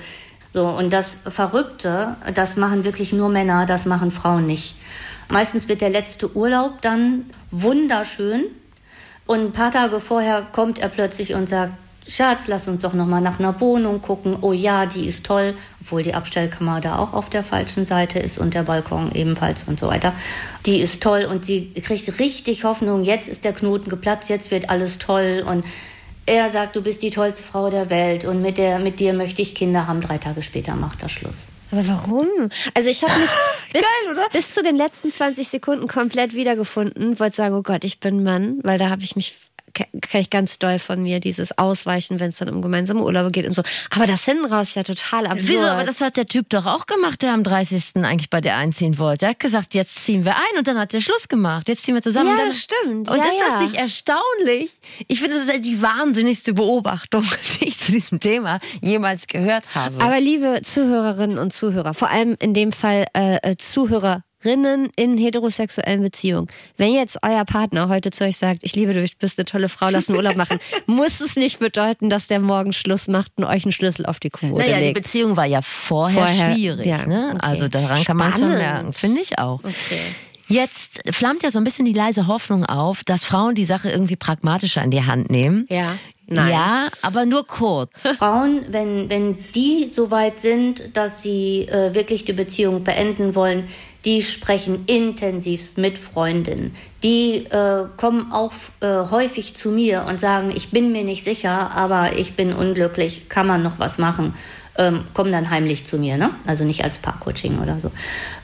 [0.51, 4.75] so, und das Verrückte, das machen wirklich nur Männer, das machen Frauen nicht.
[5.29, 8.45] Meistens wird der letzte Urlaub dann wunderschön
[9.27, 11.73] und ein paar Tage vorher kommt er plötzlich und sagt,
[12.07, 14.37] Schatz, lass uns doch noch mal nach einer Wohnung gucken.
[14.41, 18.39] Oh ja, die ist toll, obwohl die Abstellkammer da auch auf der falschen Seite ist
[18.39, 20.13] und der Balkon ebenfalls und so weiter.
[20.65, 23.03] Die ist toll und sie kriegt richtig Hoffnung.
[23.03, 25.63] Jetzt ist der Knoten geplatzt, jetzt wird alles toll und
[26.29, 29.41] er sagt, du bist die tollste Frau der Welt und mit, der, mit dir möchte
[29.41, 29.99] ich Kinder haben.
[29.99, 31.49] Drei Tage später macht er Schluss.
[31.71, 32.27] Aber warum?
[32.75, 33.29] Also ich habe mich
[33.73, 37.19] bis, Geil, bis zu den letzten 20 Sekunden komplett wiedergefunden.
[37.19, 39.35] Wollte sagen, oh Gott, ich bin Mann, weil da habe ich mich
[39.73, 43.45] kenne ich ganz doll von mir, dieses Ausweichen, wenn es dann um gemeinsame Urlaube geht
[43.45, 43.63] und so.
[43.89, 45.49] Aber das hinten raus ist ja total absurd.
[45.49, 45.67] Wieso?
[45.67, 48.03] Aber das hat der Typ doch auch gemacht, der am 30.
[48.03, 49.25] eigentlich bei dir einziehen wollte.
[49.25, 51.69] Er hat gesagt, jetzt ziehen wir ein und dann hat er Schluss gemacht.
[51.69, 52.29] Jetzt ziehen wir zusammen.
[52.29, 53.09] Ja, dann, stimmt.
[53.09, 53.55] Und ja, das ja.
[53.55, 54.71] ist nicht erstaunlich.
[55.07, 57.23] Ich finde, das ist die wahnsinnigste Beobachtung,
[57.59, 60.01] die ich zu diesem Thema jemals gehört habe.
[60.03, 65.17] Aber liebe Zuhörerinnen und Zuhörer, vor allem in dem Fall äh, äh Zuhörer Rinnen in
[65.17, 66.47] heterosexuellen Beziehungen.
[66.77, 69.89] Wenn jetzt euer Partner heute zu euch sagt, ich liebe dich, bist eine tolle Frau,
[69.89, 73.65] lass einen Urlaub machen, muss es nicht bedeuten, dass der morgen Schluss macht und euch
[73.65, 74.97] einen Schlüssel auf die Kommode naja, legt.
[74.97, 76.85] die Beziehung war ja vorher, vorher schwierig.
[76.85, 77.31] Ja, ne?
[77.35, 77.39] okay.
[77.41, 78.05] Also daran Spannend.
[78.05, 79.59] kann man schon merken, finde ich auch.
[79.59, 79.99] Okay.
[80.49, 84.15] Jetzt flammt ja so ein bisschen die leise Hoffnung auf, dass Frauen die Sache irgendwie
[84.15, 85.67] pragmatischer in die Hand nehmen.
[85.69, 85.95] Ja.
[86.31, 86.51] Nein.
[86.51, 87.91] Ja, aber nur kurz.
[88.17, 93.67] Frauen, wenn, wenn die so weit sind, dass sie äh, wirklich die Beziehung beenden wollen,
[94.05, 96.73] die sprechen intensivst mit Freundinnen.
[97.03, 101.71] Die äh, kommen auch äh, häufig zu mir und sagen, ich bin mir nicht sicher,
[101.75, 104.33] aber ich bin unglücklich, kann man noch was machen?
[104.79, 106.29] Ähm, kommen dann heimlich zu mir, ne?
[106.47, 107.91] Also nicht als Paarcoaching oder so.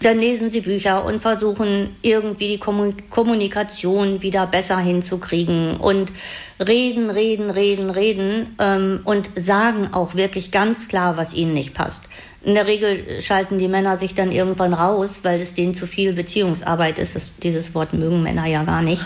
[0.02, 6.12] Dann lesen sie Bücher und versuchen irgendwie die Kommunikation wieder besser hinzukriegen und
[6.60, 12.04] reden, reden, reden, reden ähm, und sagen auch wirklich ganz klar, was ihnen nicht passt.
[12.44, 16.14] In der Regel schalten die Männer sich dann irgendwann raus, weil es denen zu viel
[16.14, 17.16] Beziehungsarbeit ist.
[17.16, 19.06] Das, dieses Wort mögen Männer ja gar nicht.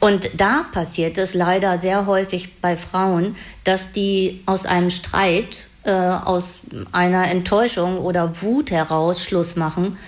[0.00, 5.92] Und da passiert es leider sehr häufig bei Frauen, dass die aus einem Streit äh,
[5.92, 6.58] aus
[6.92, 9.98] einer Enttäuschung oder Wut heraus Schluss machen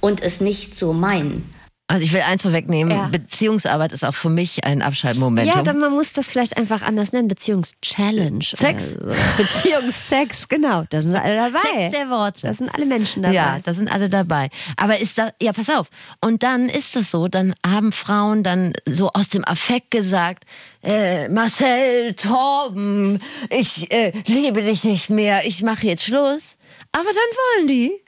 [0.00, 1.50] und es nicht so meinen.
[1.86, 3.08] Also ich will eins vorwegnehmen, ja.
[3.08, 5.46] Beziehungsarbeit ist auch für mich ein Abschaltmoment.
[5.46, 8.42] Ja, dann man muss das vielleicht einfach anders nennen, Beziehungschallenge.
[8.42, 8.92] Sex.
[8.92, 9.12] So.
[9.36, 10.84] Beziehungssex, genau.
[10.88, 11.58] Da sind alle dabei.
[11.58, 12.46] Sex der Worte.
[12.46, 13.34] Da sind alle Menschen dabei.
[13.34, 14.48] Ja, da sind alle dabei.
[14.78, 15.88] Aber ist das, ja, pass auf.
[16.22, 20.44] Und dann ist es so, dann haben Frauen dann so aus dem Affekt gesagt,
[20.84, 23.20] äh, Marcel, Torben,
[23.50, 26.58] ich äh, liebe dich nicht mehr, ich mache jetzt Schluss.
[26.92, 28.04] Aber dann wollen die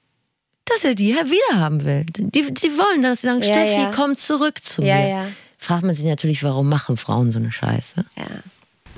[0.67, 2.05] dass er die wieder haben will.
[2.17, 3.91] Die, die wollen, dass sie sagen, ja, Steffi, ja.
[3.95, 5.09] komm zurück zu mir.
[5.09, 5.27] Ja,
[5.59, 8.05] Fragt man sich natürlich, warum machen Frauen so eine Scheiße?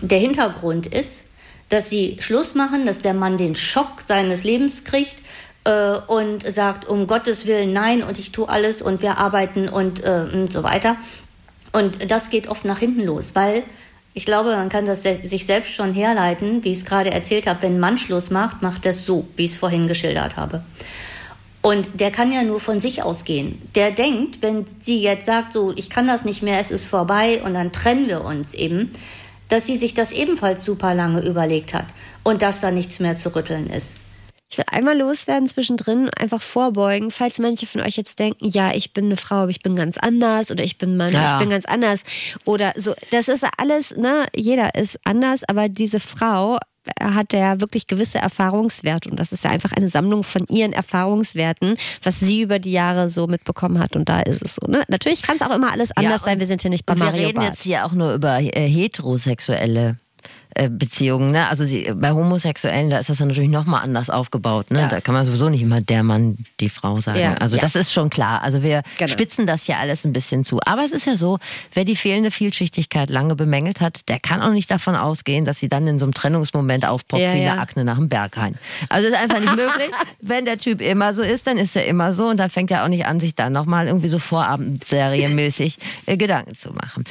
[0.00, 1.24] Der Hintergrund ist,
[1.68, 5.16] dass sie Schluss machen, dass der Mann den Schock seines Lebens kriegt
[5.64, 10.02] äh, und sagt, um Gottes Willen nein und ich tue alles und wir arbeiten und,
[10.02, 10.96] äh, und so weiter.
[11.78, 13.62] Und das geht oft nach hinten los, weil
[14.12, 17.62] ich glaube, man kann das sich selbst schon herleiten, wie ich es gerade erzählt habe.
[17.62, 20.64] Wenn ein Mann Schluss macht, macht das so, wie ich es vorhin geschildert habe.
[21.62, 23.62] Und der kann ja nur von sich ausgehen.
[23.76, 27.40] Der denkt, wenn sie jetzt sagt, so, ich kann das nicht mehr, es ist vorbei
[27.44, 28.90] und dann trennen wir uns eben,
[29.48, 31.86] dass sie sich das ebenfalls super lange überlegt hat
[32.24, 33.98] und dass da nichts mehr zu rütteln ist.
[34.50, 38.94] Ich will einmal loswerden zwischendrin, einfach vorbeugen, falls manche von euch jetzt denken, ja, ich
[38.94, 41.34] bin eine Frau, aber ich bin ganz anders oder ich bin Mann, ja.
[41.34, 42.02] ich bin ganz anders
[42.46, 42.94] oder so.
[43.10, 46.58] Das ist alles, ne, jeder ist anders, aber diese Frau
[47.00, 51.76] hat er wirklich gewisse Erfahrungswerte und das ist ja einfach eine Sammlung von ihren Erfahrungswerten,
[52.02, 54.66] was sie über die Jahre so mitbekommen hat und da ist es so.
[54.70, 54.82] Ne?
[54.88, 57.18] Natürlich kann es auch immer alles anders ja, sein, wir sind ja nicht bei Mario
[57.18, 57.48] Wir reden Bart.
[57.48, 60.07] jetzt hier auch nur über äh, heterosexuelle äh,
[60.68, 61.30] Beziehungen.
[61.30, 61.48] Ne?
[61.48, 64.70] Also sie, bei Homosexuellen, da ist das dann natürlich nochmal anders aufgebaut.
[64.70, 64.80] Ne?
[64.80, 64.88] Ja.
[64.88, 67.20] Da kann man sowieso nicht immer der Mann, die Frau sagen.
[67.20, 67.34] Ja.
[67.34, 67.62] Also ja.
[67.62, 68.42] das ist schon klar.
[68.42, 69.08] Also wir genau.
[69.10, 70.58] spitzen das hier alles ein bisschen zu.
[70.66, 71.38] Aber es ist ja so,
[71.74, 75.68] wer die fehlende Vielschichtigkeit lange bemängelt hat, der kann auch nicht davon ausgehen, dass sie
[75.68, 78.56] dann in so einem Trennungsmoment aufpoppt wie eine Akne nach dem Berghain.
[78.88, 79.90] Also ist einfach nicht möglich.
[80.20, 82.84] Wenn der Typ immer so ist, dann ist er immer so und dann fängt er
[82.84, 87.04] auch nicht an, sich dann nochmal irgendwie so Vorabendserienmäßig äh, Gedanken zu machen.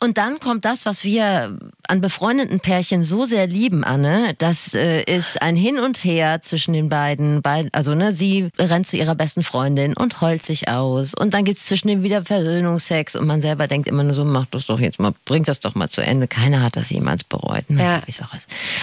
[0.00, 4.34] Und dann kommt das, was wir an befreundeten Pärchen so sehr lieben, Anne.
[4.38, 7.42] Das äh, ist ein Hin und Her zwischen den beiden.
[7.72, 11.14] Also ne, sie rennt zu ihrer besten Freundin und heult sich aus.
[11.14, 14.46] Und dann gibt's zwischen den wieder Versöhnungsex und man selber denkt immer nur so, mach
[14.46, 16.28] das doch jetzt mal, bring das doch mal zu Ende.
[16.28, 17.68] Keiner hat das jemals bereut.
[17.68, 17.82] Ne?
[17.82, 18.02] Ja.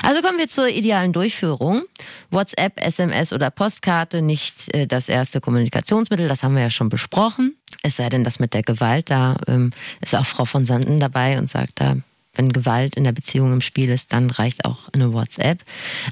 [0.04, 1.84] Also kommen wir zur idealen Durchführung.
[2.32, 7.56] WhatsApp, SMS oder Postkarte, nicht äh, das erste Kommunikationsmittel, das haben wir ja schon besprochen.
[7.86, 9.70] Es sei denn, das mit der Gewalt, da ähm,
[10.02, 11.98] ist auch Frau von Sanden dabei und sagt da,
[12.34, 15.60] wenn Gewalt in der Beziehung im Spiel ist, dann reicht auch eine WhatsApp.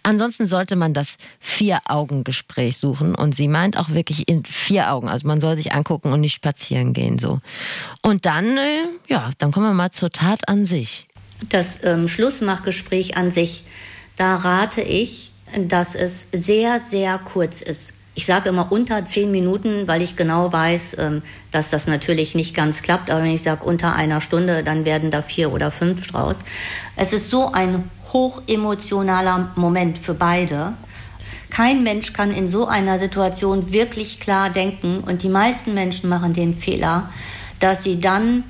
[0.03, 5.09] Ansonsten sollte man das Vier-Augen-Gespräch suchen und sie meint auch wirklich in vier Augen.
[5.09, 7.39] Also man soll sich angucken und nicht spazieren gehen so.
[8.03, 11.07] Und dann, äh, ja, dann kommen wir mal zur Tat an sich.
[11.49, 13.63] Das ähm, Schlussmachgespräch an sich,
[14.15, 17.93] da rate ich, dass es sehr, sehr kurz ist.
[18.15, 22.55] Ich sage immer unter zehn Minuten, weil ich genau weiß, ähm, dass das natürlich nicht
[22.55, 23.09] ganz klappt.
[23.09, 26.45] Aber wenn ich sage unter einer Stunde, dann werden da vier oder fünf draus.
[26.95, 30.73] Es ist so ein hochemotionaler Moment für beide.
[31.49, 34.99] Kein Mensch kann in so einer Situation wirklich klar denken.
[34.99, 37.09] Und die meisten Menschen machen den Fehler,
[37.59, 38.43] dass sie dann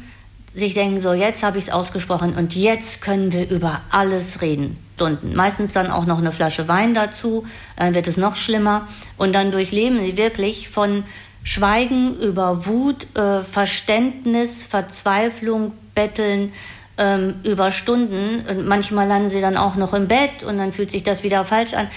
[0.54, 4.78] sich denken, so jetzt habe ich es ausgesprochen und jetzt können wir über alles reden.
[5.04, 5.36] Stunden.
[5.36, 8.88] Meistens dann auch noch eine Flasche Wein dazu, dann wird es noch schlimmer.
[9.18, 11.04] Und dann durchleben sie wirklich von
[11.44, 16.54] Schweigen über Wut, äh, Verständnis, Verzweiflung, Betteln
[16.98, 18.46] ähm, über Stunden.
[18.48, 21.44] Und manchmal landen sie dann auch noch im Bett und dann fühlt sich das wieder
[21.44, 21.90] falsch an.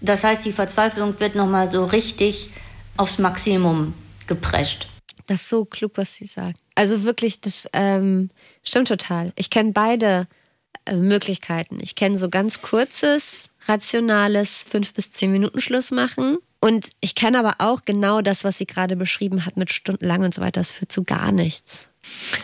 [0.00, 2.50] Das heißt, die Verzweiflung wird nochmal so richtig
[2.96, 3.94] aufs Maximum
[4.28, 4.88] geprescht.
[5.26, 6.54] Das ist so klug, was Sie sagen.
[6.76, 8.30] Also wirklich, das ähm,
[8.62, 9.32] stimmt total.
[9.34, 10.28] Ich kenne beide
[10.90, 11.78] Möglichkeiten.
[11.80, 16.38] Ich kenne so ganz kurzes, rationales fünf bis zehn Minuten Schluss machen.
[16.60, 20.34] Und ich kenne aber auch genau das, was sie gerade beschrieben hat mit stundenlang und
[20.34, 20.60] so weiter.
[20.60, 21.88] Das führt zu gar nichts.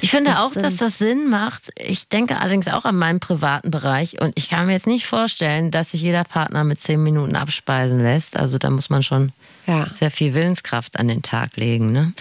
[0.01, 1.71] Ich finde auch, dass das Sinn macht.
[1.77, 5.71] Ich denke allerdings auch an meinen privaten Bereich und ich kann mir jetzt nicht vorstellen,
[5.71, 8.37] dass sich jeder Partner mit zehn Minuten abspeisen lässt.
[8.37, 9.33] Also da muss man schon
[9.67, 9.93] ja.
[9.93, 11.93] sehr viel Willenskraft an den Tag legen.
[11.93, 12.13] Ne?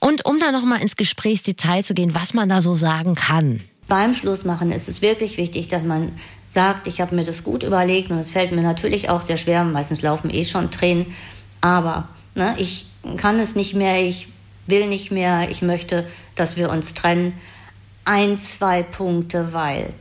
[0.00, 4.14] Und um da nochmal ins Gesprächsdetail zu gehen, was man da so sagen kann beim
[4.14, 6.12] Schlussmachen ist es wirklich wichtig, dass man
[6.48, 9.64] sagt, ich habe mir das gut überlegt und es fällt mir natürlich auch sehr schwer,
[9.64, 11.06] meistens laufen eh schon Tränen,
[11.60, 12.86] aber ne, ich
[13.16, 14.28] kann es nicht mehr, ich
[14.66, 17.34] will nicht mehr, ich möchte, dass wir uns trennen.
[18.04, 19.92] Ein, zwei Punkte, weil.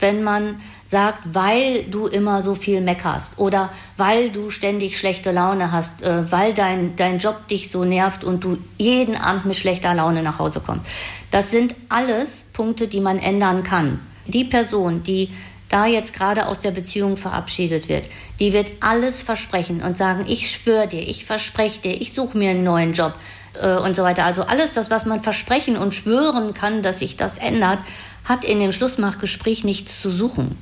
[0.00, 5.72] Wenn man sagt, weil du immer so viel meckerst oder weil du ständig schlechte Laune
[5.72, 9.94] hast, äh, weil dein, dein Job dich so nervt und du jeden Abend mit schlechter
[9.94, 10.90] Laune nach Hause kommst.
[11.30, 14.00] Das sind alles Punkte, die man ändern kann.
[14.26, 15.30] Die Person, die
[15.68, 18.04] da jetzt gerade aus der Beziehung verabschiedet wird,
[18.38, 22.50] die wird alles versprechen und sagen, ich schwöre dir, ich verspreche dir, ich suche mir
[22.50, 23.14] einen neuen Job
[23.60, 24.24] äh, und so weiter.
[24.24, 27.80] Also alles das, was man versprechen und schwören kann, dass sich das ändert,
[28.24, 30.56] hat in dem Schlussmachgespräch nichts zu suchen.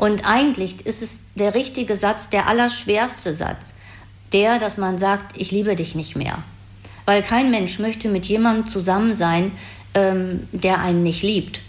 [0.00, 3.74] Und eigentlich ist es der richtige Satz, der allerschwerste Satz.
[4.32, 6.38] Der, dass man sagt, ich liebe dich nicht mehr.
[7.04, 9.52] Weil kein Mensch möchte mit jemandem zusammen sein,
[9.92, 11.60] ähm, der einen nicht liebt.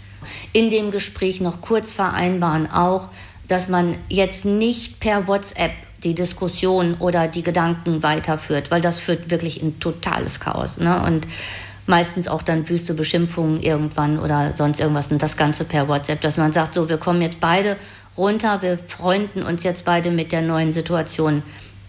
[0.54, 3.08] In dem Gespräch noch kurz vereinbaren auch,
[3.48, 5.72] dass man jetzt nicht per WhatsApp
[6.02, 10.78] die Diskussion oder die Gedanken weiterführt, weil das führt wirklich in totales Chaos.
[10.78, 11.02] Ne?
[11.02, 11.26] Und
[11.86, 16.38] meistens auch dann wüste Beschimpfungen irgendwann oder sonst irgendwas und das Ganze per WhatsApp, dass
[16.38, 17.76] man sagt, so, wir kommen jetzt beide
[18.16, 21.42] runter, wir freunden uns jetzt beide mit der neuen Situation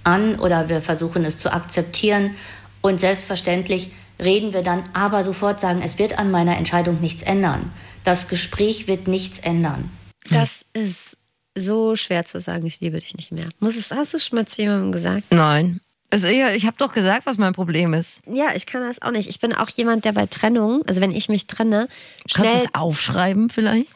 [0.03, 2.35] an oder wir versuchen es zu akzeptieren
[2.81, 7.71] und selbstverständlich reden wir dann aber sofort sagen, es wird an meiner Entscheidung nichts ändern.
[8.03, 9.89] Das Gespräch wird nichts ändern.
[10.29, 11.17] Das ist
[11.55, 13.49] so schwer zu sagen, ich liebe dich nicht mehr.
[13.59, 15.25] Muss es, hast du es schon mal zu jemandem gesagt?
[15.31, 15.79] Nein.
[16.09, 18.19] Also ja, ich habe doch gesagt, was mein Problem ist.
[18.31, 19.27] Ja, ich kann das auch nicht.
[19.29, 21.87] Ich bin auch jemand, der bei Trennung, also wenn ich mich trenne,
[22.27, 22.47] schnell.
[22.49, 23.93] Kannst du es aufschreiben vielleicht?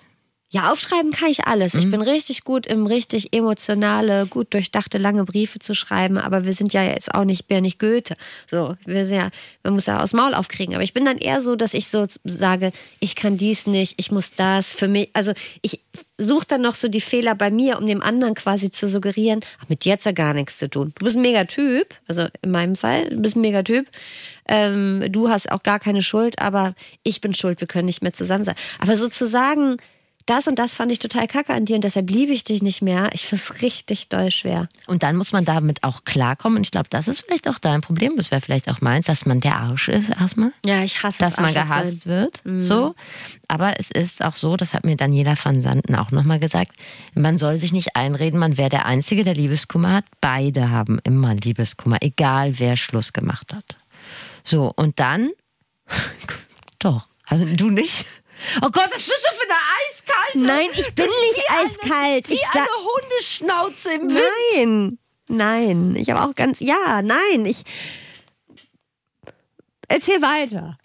[0.50, 1.74] Ja, aufschreiben kann ich alles.
[1.74, 6.54] Ich bin richtig gut im richtig emotionale, gut durchdachte, lange Briefe zu schreiben, aber wir
[6.54, 8.16] sind ja jetzt auch nicht, bin ja nicht Goethe.
[8.50, 9.30] So, wir sind ja,
[9.64, 10.74] man muss ja aus Maul aufkriegen.
[10.74, 12.72] Aber ich bin dann eher so, dass ich so sage,
[13.02, 15.10] ich kann dies nicht, ich muss das für mich.
[15.12, 15.34] Also
[15.64, 15.82] ich
[16.18, 19.68] suche dann noch so die Fehler bei mir, um dem anderen quasi zu suggerieren, ach,
[19.68, 20.94] mit dir hat's ja gar nichts zu tun.
[20.98, 23.90] Du bist ein Megatyp, also in meinem Fall, du bist ein Megatyp.
[24.48, 26.74] Ähm, du hast auch gar keine Schuld, aber
[27.04, 28.56] ich bin schuld, wir können nicht mehr zusammen sein.
[28.80, 29.76] Aber sozusagen,
[30.30, 32.82] das und das fand ich total kacke an dir und deshalb liebe ich dich nicht
[32.82, 33.10] mehr.
[33.14, 34.70] Ich finde es richtig doll schwer.
[34.88, 36.58] Und dann muss man damit auch klarkommen.
[36.58, 38.16] Und ich glaube, das ist vielleicht auch dein Problem.
[38.16, 40.52] Das wäre vielleicht auch meins, dass man der Arsch ist erstmal.
[40.66, 42.06] Ja, ich hasse Dass es, man gehasst sein.
[42.06, 42.42] wird.
[42.62, 42.96] So.
[43.48, 46.72] Aber es ist auch so, das hat mir Daniela van Santen auch nochmal gesagt,
[47.16, 50.06] man soll sich nicht einreden, man wäre der Einzige, der Liebeskummer hat.
[50.22, 53.78] Beide haben immer Liebeskummer, egal wer Schluss gemacht hat.
[54.44, 55.32] So, und dann.
[56.80, 57.08] Doch.
[57.26, 58.06] Also du nicht?
[58.62, 59.60] Oh Gott, was bist du für eine
[59.90, 60.46] eiskalte?
[60.46, 62.30] Nein, ich bin nicht Wie eine- eiskalt.
[62.30, 62.70] Wie ich eine sag,
[63.04, 65.00] Hundeschnauze im Wind.
[65.30, 65.32] nein,
[65.94, 65.96] nein.
[65.96, 67.46] Ich habe auch ganz, ja, nein.
[67.46, 67.64] Ich
[69.88, 70.78] erzähl weiter.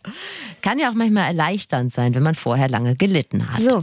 [0.63, 3.61] Kann ja auch manchmal erleichternd sein, wenn man vorher lange gelitten hat.
[3.61, 3.83] So,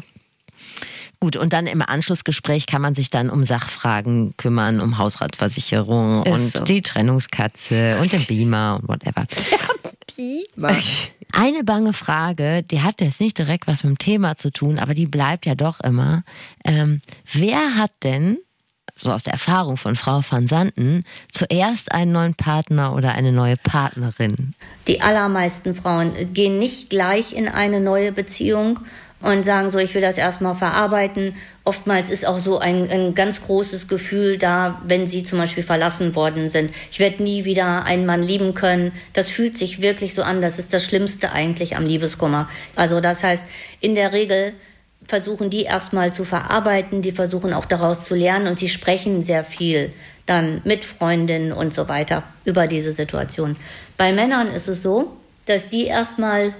[1.22, 6.32] Gut, und dann im Anschlussgespräch kann man sich dann um Sachfragen kümmern, um Hausratversicherung Ist
[6.32, 6.64] und so.
[6.64, 9.26] die Trennungskatze und den Beamer und whatever.
[11.32, 14.94] Eine bange Frage, die hat jetzt nicht direkt was mit dem Thema zu tun, aber
[14.94, 16.24] die bleibt ja doch immer.
[16.66, 17.02] Ähm,
[17.32, 18.40] wer hat denn,
[18.96, 23.58] so aus der Erfahrung von Frau van Santen, zuerst einen neuen Partner oder eine neue
[23.58, 24.52] Partnerin?
[24.88, 28.80] Die allermeisten Frauen gehen nicht gleich in eine neue Beziehung
[29.22, 31.36] und sagen so, ich will das erstmal verarbeiten.
[31.66, 36.16] Oftmals ist auch so ein, ein ganz großes Gefühl da, wenn sie zum Beispiel verlassen
[36.16, 36.74] worden sind.
[36.92, 38.94] Ich werde nie wieder einen Mann lieben können.
[39.14, 40.42] Das fühlt sich wirklich so an.
[40.42, 42.50] Das ist das Schlimmste eigentlich am Liebeskummer.
[42.76, 43.46] Also das heißt,
[43.82, 44.54] in der Regel
[45.06, 49.44] versuchen die erstmal zu verarbeiten, die versuchen auch daraus zu lernen und sie sprechen sehr
[49.44, 49.92] viel
[50.26, 53.56] dann mit Freundinnen und so weiter über diese Situation.
[53.98, 55.18] Bei Männern ist es so,
[55.48, 56.54] dass die erstmal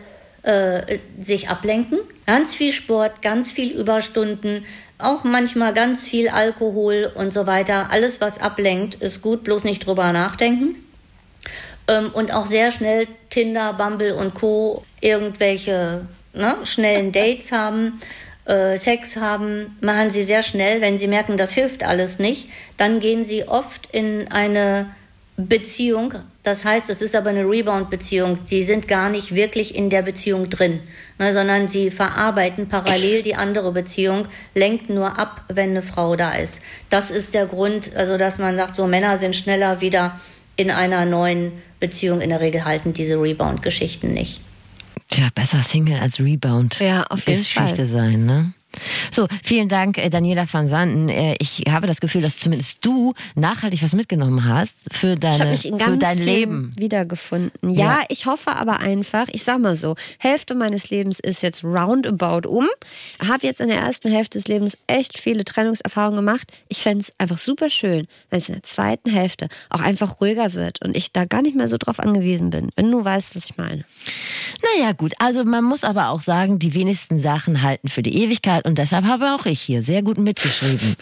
[0.44, 4.66] äh, sich ablenken, ganz viel Sport, ganz viel Überstunden,
[4.98, 7.92] auch manchmal ganz viel Alkohol und so weiter.
[7.92, 10.76] Alles, was ablenkt, ist gut, bloß nicht drüber nachdenken
[11.90, 14.86] ähm, und auch sehr schnell Tinder, Bumble und Co.
[15.02, 18.00] irgendwelche ne, schnellen Dates haben,
[18.46, 20.82] äh, Sex haben, machen sie sehr schnell.
[20.82, 24.90] Wenn sie merken, das hilft alles nicht, dann gehen sie oft in eine
[25.36, 26.14] Beziehung.
[26.44, 28.40] Das heißt, es ist aber eine Rebound-Beziehung.
[28.46, 30.80] Sie sind gar nicht wirklich in der Beziehung drin,
[31.18, 34.26] ne, sondern sie verarbeiten parallel die andere Beziehung,
[34.56, 36.62] lenkt nur ab, wenn eine Frau da ist.
[36.90, 40.20] Das ist der Grund, also dass man sagt, so Männer sind schneller wieder
[40.56, 42.22] in einer neuen Beziehung.
[42.22, 44.42] In der Regel halten diese Rebound-Geschichten nicht.
[45.10, 46.80] Tja, besser Single als Rebound.
[46.80, 47.86] Ja, auf jeden Geschichte Fall.
[47.86, 48.54] sein, ne?
[49.12, 51.10] So, vielen Dank, äh, Daniela van Sanden.
[51.10, 55.38] Äh, Ich habe das Gefühl, dass zumindest du nachhaltig was mitgenommen hast für, Ich habe
[55.38, 56.74] deine, mich in für dein Leben.
[56.78, 57.52] wiedergefunden.
[57.72, 58.00] Ja, Ja.
[58.10, 62.68] ich hoffe aber einfach, ich sag mal so, Hälfte meines Lebens ist jetzt roundabout um.
[63.28, 66.52] Habe jetzt in der ersten Hälfte des Lebens echt viele Trennungserfahrungen gemacht.
[66.68, 70.54] Ich fände es einfach super schön, wenn es in der zweiten Hälfte auch einfach ruhiger
[70.54, 72.70] wird und ich da gar nicht mehr so drauf angewiesen bin.
[72.76, 73.84] Wenn du weißt, was ich meine.
[74.76, 75.14] Naja, gut.
[75.20, 79.06] Also man muss aber auch sagen, die wenigsten Sachen halten für die Ewigkeit und deshalb
[79.06, 80.96] habe auch ich hier sehr gut mitgeschrieben.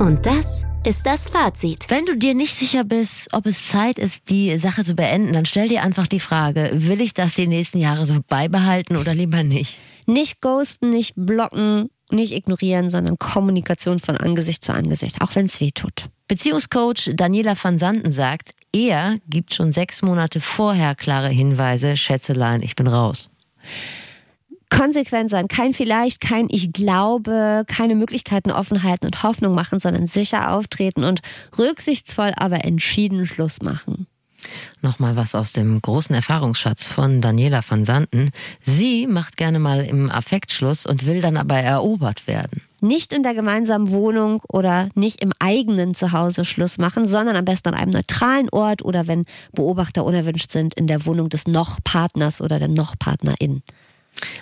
[0.00, 1.86] Und das ist das Fazit.
[1.90, 5.44] Wenn du dir nicht sicher bist, ob es Zeit ist, die Sache zu beenden, dann
[5.44, 9.42] stell dir einfach die Frage, will ich das die nächsten Jahre so beibehalten oder lieber
[9.42, 9.76] nicht?
[10.06, 15.60] Nicht ghosten, nicht blocken, nicht ignorieren, sondern Kommunikation von Angesicht zu Angesicht, auch wenn es
[15.60, 16.08] weh tut.
[16.28, 22.74] Beziehungscoach Daniela van Santen sagt, er gibt schon sechs Monate vorher klare Hinweise, Schätzelein, ich
[22.74, 23.30] bin raus.
[24.70, 25.48] Konsequent sein.
[25.48, 31.04] Kein vielleicht, kein ich glaube, keine Möglichkeiten offen halten und Hoffnung machen, sondern sicher auftreten
[31.04, 31.20] und
[31.58, 34.06] rücksichtsvoll, aber entschieden Schluss machen.
[34.82, 38.30] Nochmal was aus dem großen Erfahrungsschatz von Daniela van Santen.
[38.60, 42.62] Sie macht gerne mal im Affekt Schluss und will dann aber erobert werden.
[42.80, 47.68] Nicht in der gemeinsamen Wohnung oder nicht im eigenen Zuhause Schluss machen, sondern am besten
[47.68, 52.58] an einem neutralen Ort oder wenn Beobachter unerwünscht sind, in der Wohnung des Noch-Partners oder
[52.58, 53.62] der Noch-Partnerin.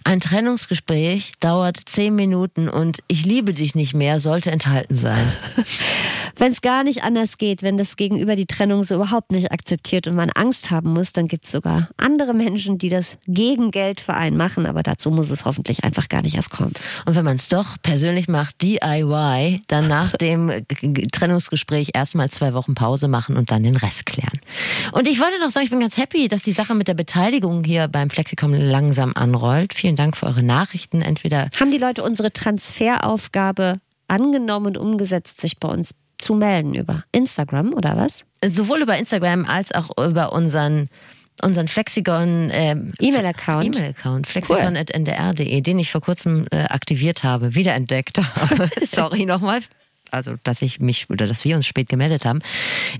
[0.05, 5.33] Ein Trennungsgespräch dauert zehn Minuten und ich liebe dich nicht mehr sollte enthalten sein.
[6.37, 10.07] Wenn es gar nicht anders geht, wenn das Gegenüber die Trennung so überhaupt nicht akzeptiert
[10.07, 14.01] und man Angst haben muss, dann gibt es sogar andere Menschen, die das gegen Geld
[14.01, 16.75] für einen machen, aber dazu muss es hoffentlich einfach gar nicht erst kommen.
[17.07, 20.53] Und wenn man es doch persönlich macht, DIY, dann nach dem
[21.11, 24.39] Trennungsgespräch erstmal zwei Wochen Pause machen und dann den Rest klären.
[24.93, 27.64] Und ich wollte noch sagen, ich bin ganz happy, dass die Sache mit der Beteiligung
[27.64, 29.58] hier beim Flexicom langsam anrollt.
[29.73, 31.03] Vielen Dank für eure Nachrichten.
[31.03, 33.79] Entweder Haben die Leute unsere Transferaufgabe
[34.09, 38.25] angenommen und umgesetzt, sich bei uns zu melden über Instagram oder was?
[38.47, 40.89] sowohl über Instagram als auch über unseren
[41.41, 43.65] unseren Flexigon ähm, E-Mail-Account.
[43.77, 48.69] E-Mail-Account flexicon.ndr.de, den ich vor kurzem äh, aktiviert habe, wiederentdeckt habe.
[48.91, 49.61] Sorry nochmal.
[50.11, 52.41] Also, dass ich mich oder dass wir uns spät gemeldet haben.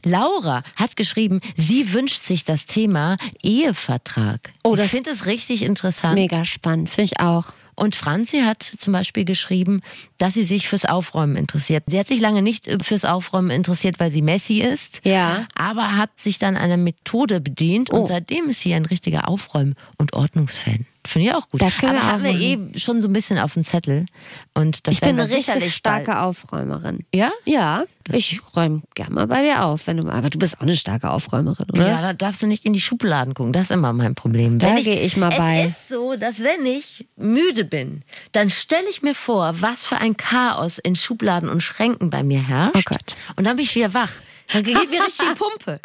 [0.05, 4.53] Laura hat geschrieben, sie wünscht sich das Thema Ehevertrag.
[4.65, 6.15] Oh, ich finde es richtig interessant.
[6.15, 7.47] Mega spannend, finde ich auch.
[7.75, 9.83] Und Franzi hat zum Beispiel geschrieben,
[10.19, 11.85] dass sie sich fürs Aufräumen interessiert.
[11.87, 15.01] Sie hat sich lange nicht äh, fürs Aufräumen interessiert, weil sie Messi ist.
[15.05, 15.47] Ja.
[15.55, 17.99] Aber hat sich dann einer Methode bedient Oh.
[17.99, 20.87] und seitdem ist sie ein richtiger Aufräumen- und Ordnungsfan.
[21.09, 21.63] Finde ich auch gut.
[21.63, 22.73] Das können wir aber haben wir machen.
[22.75, 24.05] eh schon so ein bisschen auf dem Zettel.
[24.53, 27.07] Und das Ich bin eine richtig starke bald- Aufräumerin.
[27.15, 27.31] Ja?
[27.47, 30.77] Ja, ich räume gern mal bei dir auf, wenn du aber du bist auch eine
[30.77, 31.89] starke Aufräumerin, oder?
[31.89, 33.55] Ja, da darfst du nicht in die Schubladen gucken.
[33.55, 34.59] Das ist immer mein Problem.
[34.59, 35.61] Da gehe ich mal es bei.
[35.65, 38.03] Es ist so, dass wenn ich müde bin,
[38.33, 42.47] dann stelle ich mir vor, was für ein Chaos in Schubladen und Schränken bei mir
[42.47, 42.77] herrscht.
[42.77, 43.17] Oh Gott.
[43.37, 44.13] Und dann bin ich wieder wach.
[44.53, 45.81] Dann geht mir richtig die Pumpe.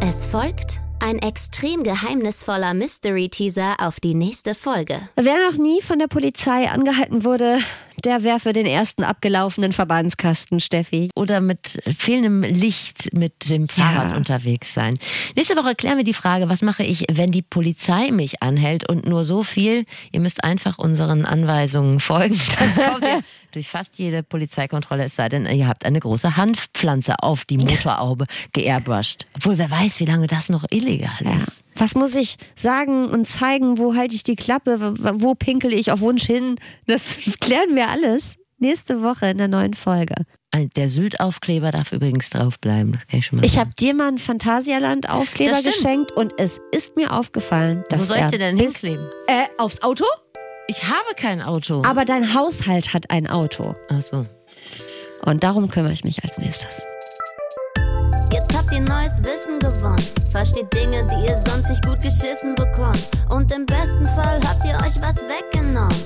[0.00, 5.08] Es folgt ein extrem geheimnisvoller Mystery-Teaser auf die nächste Folge.
[5.16, 7.58] Wer noch nie von der Polizei angehalten wurde,
[8.04, 11.08] der werfe den ersten abgelaufenen Verbandskasten, Steffi.
[11.14, 14.16] Oder mit fehlendem Licht mit dem Fahrrad Ja.
[14.16, 14.98] unterwegs sein.
[15.34, 19.06] Nächste Woche klären wir die Frage, was mache ich, wenn die Polizei mich anhält und
[19.06, 22.40] nur so viel, ihr müsst einfach unseren Anweisungen folgen.
[22.58, 23.20] Dann kommt ihr
[23.52, 28.26] durch fast jede Polizeikontrolle, es sei denn, ihr habt eine große Hanfpflanze auf die Motorhaube
[28.52, 29.26] geairbrushed.
[29.36, 31.30] Obwohl, wer weiß, wie lange das noch illegal Ja.
[31.78, 33.78] Was muss ich sagen und zeigen?
[33.78, 34.94] Wo halte ich die Klappe?
[34.98, 36.56] Wo pinkel ich auf Wunsch hin?
[36.86, 40.14] Das klären wir alles nächste Woche in der neuen Folge.
[40.54, 44.16] Der Sylt-Aufkleber darf übrigens draufbleiben, das kann ich schon mal Ich habe dir mal einen
[44.16, 49.06] Phantasialand-Aufkleber geschenkt und es ist mir aufgefallen, dass Wo soll ich den denn hinkleben?
[49.26, 50.06] Äh, aufs Auto?
[50.68, 51.82] Ich habe kein Auto.
[51.84, 53.76] Aber dein Haushalt hat ein Auto.
[53.90, 54.24] Ach so.
[55.26, 56.82] Und darum kümmere ich mich als nächstes.
[58.76, 60.04] Ihr neues Wissen gewonnen.
[60.30, 63.08] Versteht Dinge, die ihr sonst nicht gut geschissen bekommt.
[63.30, 65.96] Und im besten Fall habt ihr euch was weggenommen.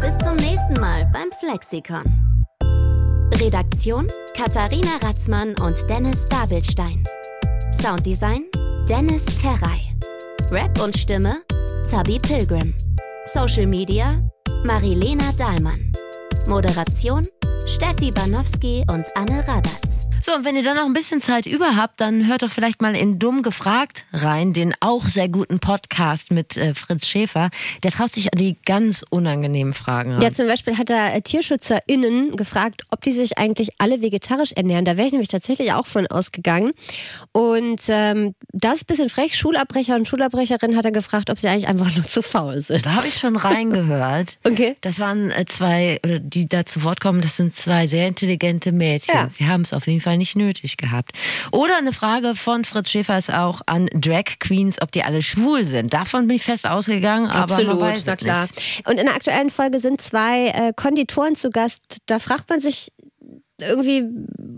[0.00, 2.46] Bis zum nächsten Mal beim Flexikon.
[3.34, 7.04] Redaktion Katharina Ratzmann und Dennis Dabelstein.
[7.72, 8.46] Sounddesign
[8.88, 9.82] Dennis Terrei.
[10.52, 11.42] Rap und Stimme
[11.84, 12.74] Zabi Pilgrim.
[13.24, 14.22] Social Media
[14.64, 15.92] Marilena Dahlmann.
[16.46, 17.26] Moderation
[17.68, 20.06] Steffi Banowski und Anne Radatz.
[20.22, 22.82] So, und wenn ihr dann noch ein bisschen Zeit über habt, dann hört doch vielleicht
[22.82, 27.50] mal in Dumm gefragt rein, den auch sehr guten Podcast mit äh, Fritz Schäfer.
[27.82, 30.22] Der traut sich an die ganz unangenehmen Fragen ran.
[30.22, 34.84] Ja, zum Beispiel hat er äh, TierschützerInnen gefragt, ob die sich eigentlich alle vegetarisch ernähren.
[34.84, 36.72] Da wäre ich nämlich tatsächlich auch von ausgegangen.
[37.32, 39.36] Und ähm, das ist ein bisschen frech.
[39.36, 42.86] Schulabbrecher und Schulabbrecherin hat er gefragt, ob sie eigentlich einfach nur zu faul sind.
[42.86, 44.38] Da habe ich schon reingehört.
[44.46, 44.76] Okay.
[44.80, 49.14] Das waren äh, zwei, die da zu Wort kommen, das sind zwei sehr intelligente Mädchen.
[49.14, 49.28] Ja.
[49.32, 51.12] Sie haben es auf jeden Fall nicht nötig gehabt.
[51.52, 55.64] Oder eine Frage von Fritz Schäfer ist auch an Drag Queens, ob die alle schwul
[55.64, 55.92] sind.
[55.92, 58.48] Davon bin ich fest ausgegangen, aber man weiß na es klar.
[58.54, 58.88] nicht.
[58.88, 61.82] Und in der aktuellen Folge sind zwei äh, Konditoren zu Gast.
[62.06, 62.92] Da fragt man sich
[63.60, 64.04] irgendwie,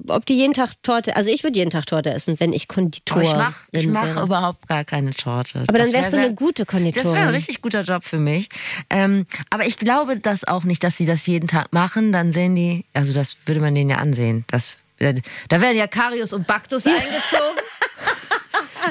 [0.08, 3.18] ob die jeden Tag Torte, also ich würde jeden Tag Torte essen, wenn ich Konditor
[3.18, 4.22] Aber ich mache ich mach wäre.
[4.24, 5.64] überhaupt gar keine Torte.
[5.66, 7.04] Aber dann wärst wär du eine gute Konditorin.
[7.04, 8.48] Das wäre ein richtig guter Job für mich.
[8.90, 12.12] Ähm, aber ich glaube das auch nicht, dass sie das jeden Tag machen.
[12.12, 14.44] Dann sehen die, also das würde man denen ja ansehen.
[14.48, 17.58] Das, da werden ja Karius und Baktus eingezogen.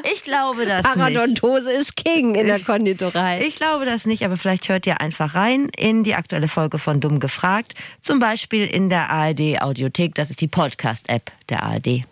[0.13, 0.95] Ich glaube das nicht.
[0.95, 3.41] Paradontose ist King in der Konditorei.
[3.45, 6.99] Ich glaube das nicht, aber vielleicht hört ihr einfach rein in die aktuelle Folge von
[6.99, 7.73] Dumm gefragt.
[8.01, 10.15] Zum Beispiel in der ARD Audiothek.
[10.15, 12.03] Das ist die Podcast-App der ARD.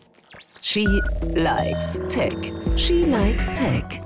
[0.62, 0.86] She
[1.22, 2.34] likes Tech.
[2.78, 4.05] She likes Tech.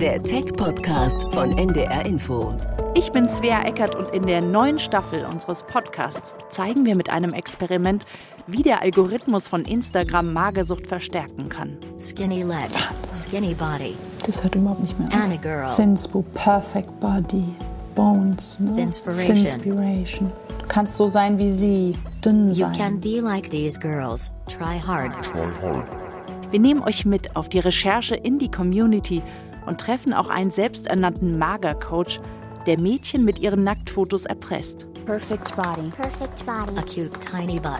[0.00, 2.54] Der Tech-Podcast von NDR Info.
[2.94, 7.32] Ich bin Svea Eckert und in der neuen Staffel unseres Podcasts zeigen wir mit einem
[7.32, 8.04] Experiment,
[8.46, 11.76] wie der Algorithmus von Instagram Magersucht verstärken kann.
[11.98, 13.94] Skinny legs, skinny body,
[14.24, 15.14] Das hört überhaupt nicht mehr auf.
[15.14, 15.74] and a girl.
[15.76, 17.44] Thinspo, Perfect Body,
[17.94, 18.74] Bones, ne?
[18.76, 19.34] Thinspiration.
[19.36, 20.32] Thinspiration.
[20.60, 22.72] Du kannst so sein wie sie, dünn You sein.
[22.76, 24.32] can be like these girls.
[24.46, 25.12] Try hard.
[26.52, 29.20] Wir nehmen euch mit auf die Recherche in die Community
[29.66, 32.20] und treffen auch einen selbsternannten Magercoach,
[32.66, 34.86] der Mädchen mit ihren Nacktfotos erpresst.
[35.06, 35.88] Perfect body.
[36.76, 37.78] A cute tiny butt.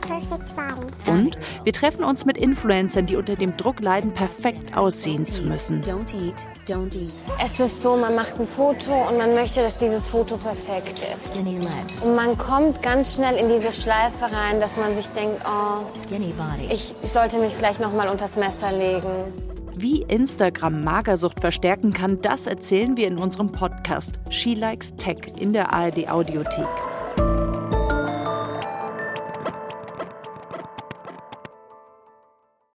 [1.07, 5.83] Und wir treffen uns mit Influencern, die unter dem Druck leiden, perfekt aussehen zu müssen.
[5.83, 6.35] Don't eat.
[6.69, 7.13] Don't eat.
[7.45, 11.33] Es ist so, man macht ein Foto und man möchte, dass dieses Foto perfekt ist.
[11.33, 15.43] Skinny legs, Und man kommt ganz schnell in diese Schleife rein, dass man sich denkt,
[15.45, 16.73] oh, skinny body.
[16.73, 19.33] ich sollte mich vielleicht noch mal unters Messer legen.
[19.79, 25.53] Wie Instagram Magersucht verstärken kann, das erzählen wir in unserem Podcast She Likes Tech in
[25.53, 26.67] der ARD Audiothek.